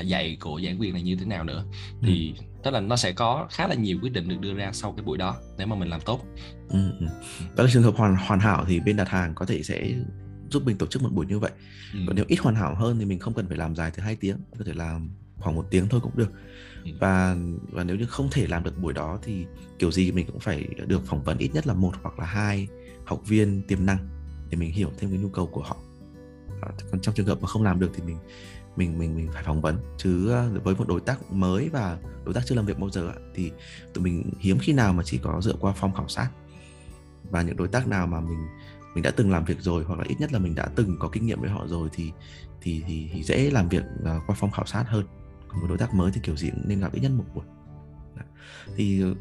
dạy 0.00 0.36
của 0.40 0.60
giảng 0.64 0.78
viên 0.78 0.92
này 0.92 1.02
như 1.02 1.16
thế 1.16 1.26
nào 1.26 1.44
nữa. 1.44 1.64
Thì 2.02 2.34
tức 2.62 2.70
là 2.70 2.80
nó 2.80 2.96
sẽ 2.96 3.12
có 3.12 3.46
khá 3.50 3.66
là 3.68 3.74
nhiều 3.74 3.98
quyết 4.02 4.12
định 4.12 4.28
được 4.28 4.40
đưa 4.40 4.54
ra 4.54 4.72
sau 4.72 4.92
cái 4.92 5.04
buổi 5.04 5.18
đó 5.18 5.36
nếu 5.58 5.66
mà 5.66 5.76
mình 5.76 5.88
làm 5.88 6.00
tốt. 6.00 6.24
Ừ, 6.68 6.78
ừ. 7.00 7.06
đó 7.56 7.64
là 7.64 7.70
trường 7.72 7.82
hợp 7.82 7.94
hoàn 7.96 8.16
hoàn 8.16 8.40
hảo 8.40 8.64
thì 8.68 8.80
bên 8.80 8.96
đặt 8.96 9.08
hàng 9.08 9.34
có 9.34 9.46
thể 9.46 9.62
sẽ 9.62 9.90
giúp 10.50 10.62
mình 10.66 10.78
tổ 10.78 10.86
chức 10.86 11.02
một 11.02 11.10
buổi 11.12 11.26
như 11.26 11.38
vậy. 11.38 11.50
Ừ. 11.92 11.98
còn 12.06 12.16
nếu 12.16 12.24
ít 12.28 12.40
hoàn 12.40 12.54
hảo 12.54 12.74
hơn 12.74 12.98
thì 12.98 13.04
mình 13.04 13.18
không 13.18 13.34
cần 13.34 13.48
phải 13.48 13.56
làm 13.56 13.74
dài 13.74 13.90
từ 13.96 14.02
hai 14.02 14.16
tiếng 14.16 14.36
có 14.58 14.64
thể 14.64 14.72
làm 14.74 15.10
khoảng 15.38 15.56
một 15.56 15.66
tiếng 15.70 15.88
thôi 15.88 16.00
cũng 16.00 16.16
được. 16.16 16.32
Ừ. 16.84 16.90
và 17.00 17.36
và 17.70 17.84
nếu 17.84 17.96
như 17.96 18.06
không 18.06 18.28
thể 18.30 18.46
làm 18.46 18.64
được 18.64 18.78
buổi 18.78 18.92
đó 18.92 19.18
thì 19.22 19.46
kiểu 19.78 19.92
gì 19.92 20.12
mình 20.12 20.26
cũng 20.26 20.40
phải 20.40 20.68
được 20.86 21.06
phỏng 21.06 21.24
vấn 21.24 21.38
ít 21.38 21.50
nhất 21.54 21.66
là 21.66 21.74
một 21.74 21.92
hoặc 22.02 22.18
là 22.18 22.24
hai 22.24 22.68
học 23.04 23.22
viên 23.26 23.62
tiềm 23.62 23.86
năng 23.86 23.98
để 24.50 24.58
mình 24.58 24.72
hiểu 24.72 24.90
thêm 24.98 25.10
cái 25.10 25.18
nhu 25.18 25.28
cầu 25.28 25.46
của 25.46 25.62
họ. 25.62 25.76
Còn 26.90 27.00
trong 27.00 27.14
trường 27.14 27.26
hợp 27.26 27.38
mà 27.40 27.48
không 27.48 27.62
làm 27.62 27.80
được 27.80 27.90
thì 27.94 28.02
mình 28.02 28.16
mình 28.78 28.98
mình 28.98 29.16
mình 29.16 29.28
phải 29.32 29.42
phỏng 29.42 29.60
vấn. 29.60 29.78
Chứ 29.96 30.30
ờ, 30.30 30.50
với 30.64 30.74
một 30.74 30.88
đối 30.88 31.00
tác 31.00 31.32
mới 31.32 31.68
và 31.68 31.98
đối 32.24 32.34
tác 32.34 32.46
chưa 32.46 32.54
làm 32.54 32.66
việc 32.66 32.78
bao 32.78 32.90
giờ 32.90 33.12
thì 33.34 33.52
tụi 33.94 34.04
mình 34.04 34.30
hiếm 34.40 34.58
khi 34.58 34.72
nào 34.72 34.92
mà 34.92 35.02
chỉ 35.02 35.18
có 35.18 35.40
dựa 35.40 35.54
qua 35.60 35.74
form 35.80 35.92
khảo 35.92 36.08
sát. 36.08 36.28
Và 37.30 37.42
những 37.42 37.56
đối 37.56 37.68
tác 37.68 37.88
nào 37.88 38.06
mà 38.06 38.20
mình 38.20 38.46
mình 38.94 39.02
đã 39.02 39.10
từng 39.10 39.30
làm 39.30 39.44
việc 39.44 39.60
rồi 39.60 39.84
hoặc 39.84 39.98
là 39.98 40.04
ít 40.08 40.14
nhất 40.18 40.32
là 40.32 40.38
mình 40.38 40.54
đã 40.54 40.68
từng 40.76 40.96
có 41.00 41.08
kinh 41.08 41.26
nghiệm 41.26 41.40
với 41.40 41.50
họ 41.50 41.66
rồi 41.66 41.88
thì 41.92 42.12
thì 42.60 42.82
thì, 42.86 43.10
thì 43.12 43.22
dễ 43.22 43.50
làm 43.50 43.68
việc 43.68 43.82
ờ, 44.04 44.20
qua 44.26 44.36
phong 44.38 44.50
khảo 44.50 44.66
sát 44.66 44.84
hơn. 44.88 45.06
Còn 45.48 45.60
một 45.60 45.66
đối 45.68 45.78
tác 45.78 45.94
mới 45.94 46.10
thì 46.14 46.20
kiểu 46.22 46.36
gì 46.36 46.50
cũng 46.50 46.68
nên 46.68 46.80
gặp 46.80 46.92
ít 46.92 47.00
nhất 47.00 47.12
một 47.16 47.24
buổi. 47.34 47.44
Thì 48.76 49.02
ờ, 49.02 49.14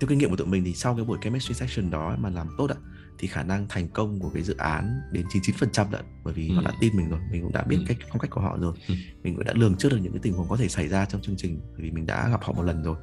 theo 0.00 0.08
kinh 0.08 0.18
nghiệm 0.18 0.30
của 0.30 0.36
tụi 0.36 0.46
mình 0.46 0.64
thì 0.64 0.74
sau 0.74 0.96
cái 0.96 1.04
buổi 1.04 1.18
chemistry 1.22 1.54
section 1.54 1.90
đó 1.90 2.16
mà 2.18 2.30
làm 2.30 2.48
tốt 2.58 2.70
ạ 2.70 2.76
thì 3.18 3.28
khả 3.28 3.42
năng 3.42 3.66
thành 3.68 3.88
công 3.88 4.20
của 4.20 4.30
cái 4.30 4.42
dự 4.42 4.56
án 4.56 5.00
đến 5.12 5.24
99% 5.28 5.92
lận 5.92 6.04
bởi 6.24 6.34
vì 6.34 6.48
ừ. 6.48 6.54
họ 6.54 6.62
đã 6.62 6.72
tin 6.80 6.96
mình 6.96 7.10
rồi 7.10 7.20
mình 7.32 7.42
cũng 7.42 7.52
đã 7.52 7.62
biết 7.62 7.76
ừ. 7.76 7.84
cách 7.88 7.96
phong 8.08 8.18
cách 8.18 8.30
của 8.30 8.40
họ 8.40 8.56
rồi 8.60 8.74
ừ. 8.88 8.94
mình 9.22 9.34
cũng 9.34 9.44
đã 9.44 9.52
lường 9.56 9.76
trước 9.76 9.88
được 9.88 9.98
những 10.02 10.12
cái 10.12 10.20
tình 10.22 10.32
huống 10.32 10.48
có 10.48 10.56
thể 10.56 10.68
xảy 10.68 10.88
ra 10.88 11.04
trong 11.04 11.22
chương 11.22 11.36
trình 11.36 11.60
bởi 11.72 11.82
vì 11.82 11.90
mình 11.90 12.06
đã 12.06 12.28
gặp 12.28 12.42
họ 12.42 12.52
một 12.52 12.62
lần 12.62 12.82
rồi 12.82 12.96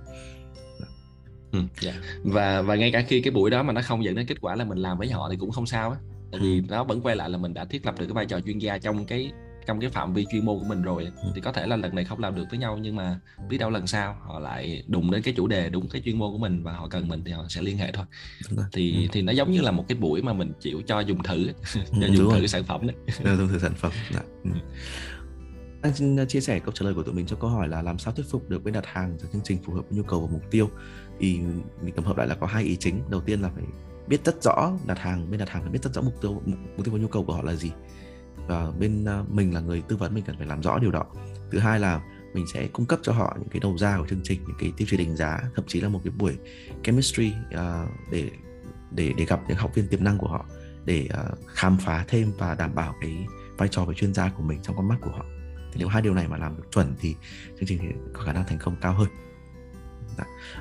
Ừ. 1.52 1.60
Yeah. 1.60 1.96
Dạ. 1.96 2.02
và 2.24 2.62
và 2.62 2.76
ngay 2.76 2.92
cả 2.92 3.04
khi 3.08 3.22
cái 3.22 3.32
buổi 3.32 3.50
đó 3.50 3.64
mà 3.64 3.74
nó 3.74 3.82
không 3.82 4.04
dẫn 4.04 4.16
đến 4.16 4.26
kết 4.26 4.42
quả 4.42 4.56
là 4.56 4.66
mình 4.66 4.78
làm 4.78 4.98
với 4.98 5.12
họ 5.12 5.30
thì 5.32 5.38
cũng 5.40 5.52
không 5.52 5.66
sao 5.66 5.92
á 5.92 5.98
tại 6.32 6.42
vì 6.42 6.58
ừ. 6.58 6.62
nó 6.70 6.84
vẫn 6.84 7.02
quay 7.02 7.16
lại 7.16 7.30
là 7.30 7.38
mình 7.38 7.54
đã 7.54 7.66
thiết 7.66 7.86
lập 7.86 7.96
được 8.00 8.06
cái 8.06 8.14
vai 8.14 8.26
trò 8.26 8.40
chuyên 8.40 8.58
gia 8.58 8.78
trong 8.78 9.06
cái 9.06 9.32
trong 9.66 9.80
cái 9.80 9.90
phạm 9.90 10.14
vi 10.14 10.26
chuyên 10.32 10.46
môn 10.46 10.60
của 10.60 10.66
mình 10.66 10.82
rồi 10.82 11.04
ừ. 11.04 11.30
thì 11.36 11.42
có 11.42 11.52
thể 11.52 11.68
là 11.68 11.76
lần 11.76 11.96
này 11.96 12.06
không 12.06 12.20
làm 12.20 12.36
được 12.36 12.44
với 12.50 12.60
nhau 12.60 12.78
nhưng 12.82 12.96
mà 12.96 13.20
biết 13.50 13.58
đâu 13.58 13.70
lần 13.70 13.88
sau 13.88 14.18
họ 14.22 14.40
lại 14.40 14.84
đụng 14.88 15.12
đến 15.12 15.22
cái 15.22 15.34
chủ 15.38 15.48
đề 15.48 15.70
đúng 15.70 15.90
cái 15.90 16.02
chuyên 16.06 16.20
môn 16.20 16.32
của 16.32 16.38
mình 16.38 16.64
và 16.64 16.74
họ 16.74 16.88
cần 16.88 17.08
mình 17.08 17.24
thì 17.26 17.32
họ 17.32 17.46
sẽ 17.50 17.62
liên 17.62 17.78
hệ 17.78 17.92
thôi 17.92 18.06
thì 18.74 18.94
ừ. 18.94 19.08
thì 19.12 19.22
nó 19.22 19.32
giống 19.32 19.52
như 19.52 19.62
là 19.62 19.72
một 19.72 19.86
cái 19.88 19.98
buổi 19.98 20.22
mà 20.22 20.34
mình 20.34 20.54
chịu 20.60 20.82
cho 20.88 21.00
dùng 21.00 21.24
thử 21.24 21.48
cho 21.74 22.08
ừ, 22.08 22.14
dùng 22.14 22.32
thử 22.32 22.48
sản 22.48 22.64
phẩm 22.64 22.88
đấy 22.88 22.96
dùng 23.38 23.48
thử 23.48 23.60
sản 23.60 23.74
phẩm 23.76 23.92
dạ. 24.14 24.22
ừ. 24.44 24.50
Anh 25.82 25.94
xin 25.96 26.28
chia 26.28 26.42
sẻ 26.42 26.60
câu 26.60 26.72
trả 26.72 26.86
lời 26.86 26.94
của 26.94 27.04
tụi 27.04 27.14
mình 27.16 27.26
cho 27.26 27.36
câu 27.36 27.50
hỏi 27.50 27.68
là 27.68 27.82
làm 27.82 28.00
sao 28.00 28.14
thuyết 28.14 28.26
phục 28.30 28.50
được 28.50 28.64
bên 28.64 28.74
đặt 28.74 28.86
hàng 28.86 29.18
cho 29.22 29.28
chương 29.34 29.42
trình 29.44 29.64
phù 29.64 29.74
hợp 29.74 29.82
với 29.90 29.98
nhu 29.98 30.04
cầu 30.04 30.22
và 30.22 30.28
mục 30.34 30.52
tiêu 30.52 30.70
thì 31.20 31.40
mình 31.82 31.96
tổng 31.96 32.06
hợp 32.06 32.18
lại 32.18 32.28
là 32.28 32.36
có 32.36 32.48
hai 32.48 32.64
ý 32.64 32.76
chính 32.76 33.02
đầu 33.10 33.22
tiên 33.22 33.42
là 33.42 33.50
phải 33.56 33.64
biết 34.08 34.26
rất 34.26 34.44
rõ 34.44 34.72
đặt 34.86 35.00
hàng 35.00 35.32
bên 35.32 35.40
đặt 35.40 35.50
hàng 35.50 35.62
phải 35.62 35.72
biết 35.72 35.84
rất 35.84 35.94
rõ 35.94 36.02
mục 36.02 36.22
tiêu 36.22 36.42
mục 36.46 36.86
tiêu 36.86 36.94
và 36.94 37.00
nhu 37.00 37.08
cầu 37.08 37.24
của 37.24 37.34
họ 37.34 37.42
là 37.42 37.54
gì 37.54 37.72
và 38.48 38.72
bên 38.80 39.06
à, 39.06 39.24
mình 39.30 39.54
là 39.54 39.60
người 39.60 39.82
tư 39.82 39.98
vấn 39.98 40.14
mình 40.14 40.24
cần 40.28 40.38
phải 40.38 40.48
làm 40.48 40.62
rõ 40.62 40.80
điều 40.80 40.92
đó. 40.92 41.06
Thứ 41.52 41.60
hai 41.60 41.80
là 41.80 42.02
mình 42.34 42.46
sẽ 42.54 42.68
cung 42.68 42.86
cấp 42.86 43.00
cho 43.04 43.14
họ 43.14 43.38
những 43.40 43.50
cái 43.50 43.60
đầu 43.60 43.78
ra 43.78 43.98
của 43.98 44.08
chương 44.08 44.22
trình 44.24 44.44
những 44.48 44.58
cái 44.60 44.74
tiêu 44.78 44.88
chí 44.92 44.98
đánh 44.98 45.16
giá 45.16 45.42
thậm 45.56 45.66
chí 45.68 45.82
là 45.82 45.90
một 45.90 46.02
cái 46.04 46.14
buổi 46.18 46.38
chemistry 46.84 47.34
uh, 47.54 47.90
để 48.12 48.30
để 48.92 49.14
để 49.18 49.26
gặp 49.26 49.40
những 49.48 49.58
học 49.58 49.76
viên 49.76 49.88
tiềm 49.88 50.04
năng 50.04 50.18
của 50.18 50.28
họ 50.28 50.46
để 50.86 51.10
uh, 51.14 51.40
khám 51.48 51.78
phá 51.78 52.06
thêm 52.08 52.32
và 52.38 52.56
đảm 52.56 52.76
bảo 52.76 52.96
cái 53.02 53.26
vai 53.58 53.70
trò 53.70 53.86
về 53.86 53.94
chuyên 53.94 54.14
gia 54.14 54.30
của 54.30 54.44
mình 54.44 54.60
trong 54.62 54.76
con 54.76 54.88
mắt 54.88 54.98
của 55.02 55.12
họ. 55.12 55.26
Thì 55.72 55.80
nếu 55.80 55.88
hai 55.88 56.02
điều 56.02 56.14
này 56.14 56.28
mà 56.28 56.38
làm 56.38 56.58
được 56.58 56.64
chuẩn 56.72 56.94
thì 57.00 57.16
chương 57.60 57.68
trình 57.68 57.80
thì 57.82 57.88
có 58.14 58.24
khả 58.24 58.34
năng 58.34 58.44
thành 58.48 58.60
công 58.60 58.76
cao 58.82 58.94
hơn. 58.94 59.08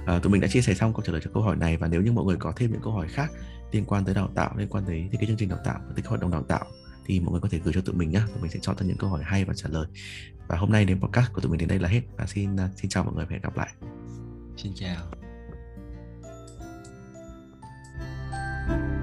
À, 0.07 0.19
tụi 0.19 0.33
mình 0.33 0.41
đã 0.41 0.49
chia 0.49 0.61
sẻ 0.61 0.75
xong 0.75 0.93
câu 0.93 1.03
trả 1.07 1.13
lời 1.13 1.21
cho 1.25 1.31
câu 1.35 1.43
hỏi 1.43 1.57
này 1.57 1.77
và 1.77 1.89
nếu 1.89 2.03
như 2.03 2.13
mọi 2.13 2.25
người 2.25 2.37
có 2.37 2.53
thêm 2.57 2.73
những 2.73 2.81
câu 2.83 2.93
hỏi 2.93 3.09
khác 3.09 3.31
liên 3.73 3.85
quan 3.85 4.05
tới 4.05 4.15
đào 4.15 4.31
tạo 4.35 4.55
liên 4.57 4.69
quan 4.69 4.85
tới 4.87 5.09
thì 5.13 5.19
cái 5.19 5.27
chương 5.27 5.37
trình 5.37 5.49
đào 5.49 5.59
tạo 5.65 5.79
tới 5.79 6.03
cái 6.03 6.05
hoạt 6.09 6.21
động 6.21 6.31
đào 6.31 6.43
tạo 6.43 6.67
thì 7.05 7.21
mọi 7.21 7.33
người 7.33 7.41
có 7.41 7.49
thể 7.49 7.59
gửi 7.59 7.75
cho 7.75 7.81
tụi 7.81 7.95
mình 7.95 8.11
nhé 8.11 8.21
tụi 8.29 8.43
mình 8.43 8.51
sẽ 8.51 8.59
chọn 8.63 8.77
ra 8.79 8.87
những 8.87 8.99
câu 8.99 9.11
hỏi 9.11 9.23
hay 9.25 9.45
và 9.45 9.55
trả 9.57 9.69
lời. 9.69 9.87
Và 10.49 10.57
hôm 10.57 10.73
nay 10.73 10.85
đến 10.85 11.01
podcast 11.01 11.33
của 11.33 11.41
tụi 11.41 11.51
mình 11.51 11.59
đến 11.59 11.69
đây 11.69 11.79
là 11.79 11.89
hết. 11.89 12.03
Và 12.17 12.27
xin 12.27 12.57
à, 12.57 12.71
xin 12.77 12.89
chào 12.89 13.05
mọi 13.05 13.15
người 13.15 13.25
và 13.25 13.31
hẹn 13.31 13.43
gặp 13.43 13.57
lại. 13.57 13.75
Xin 14.57 14.73
chào. 14.75 14.97
thank 18.67 18.89
you 18.89 18.94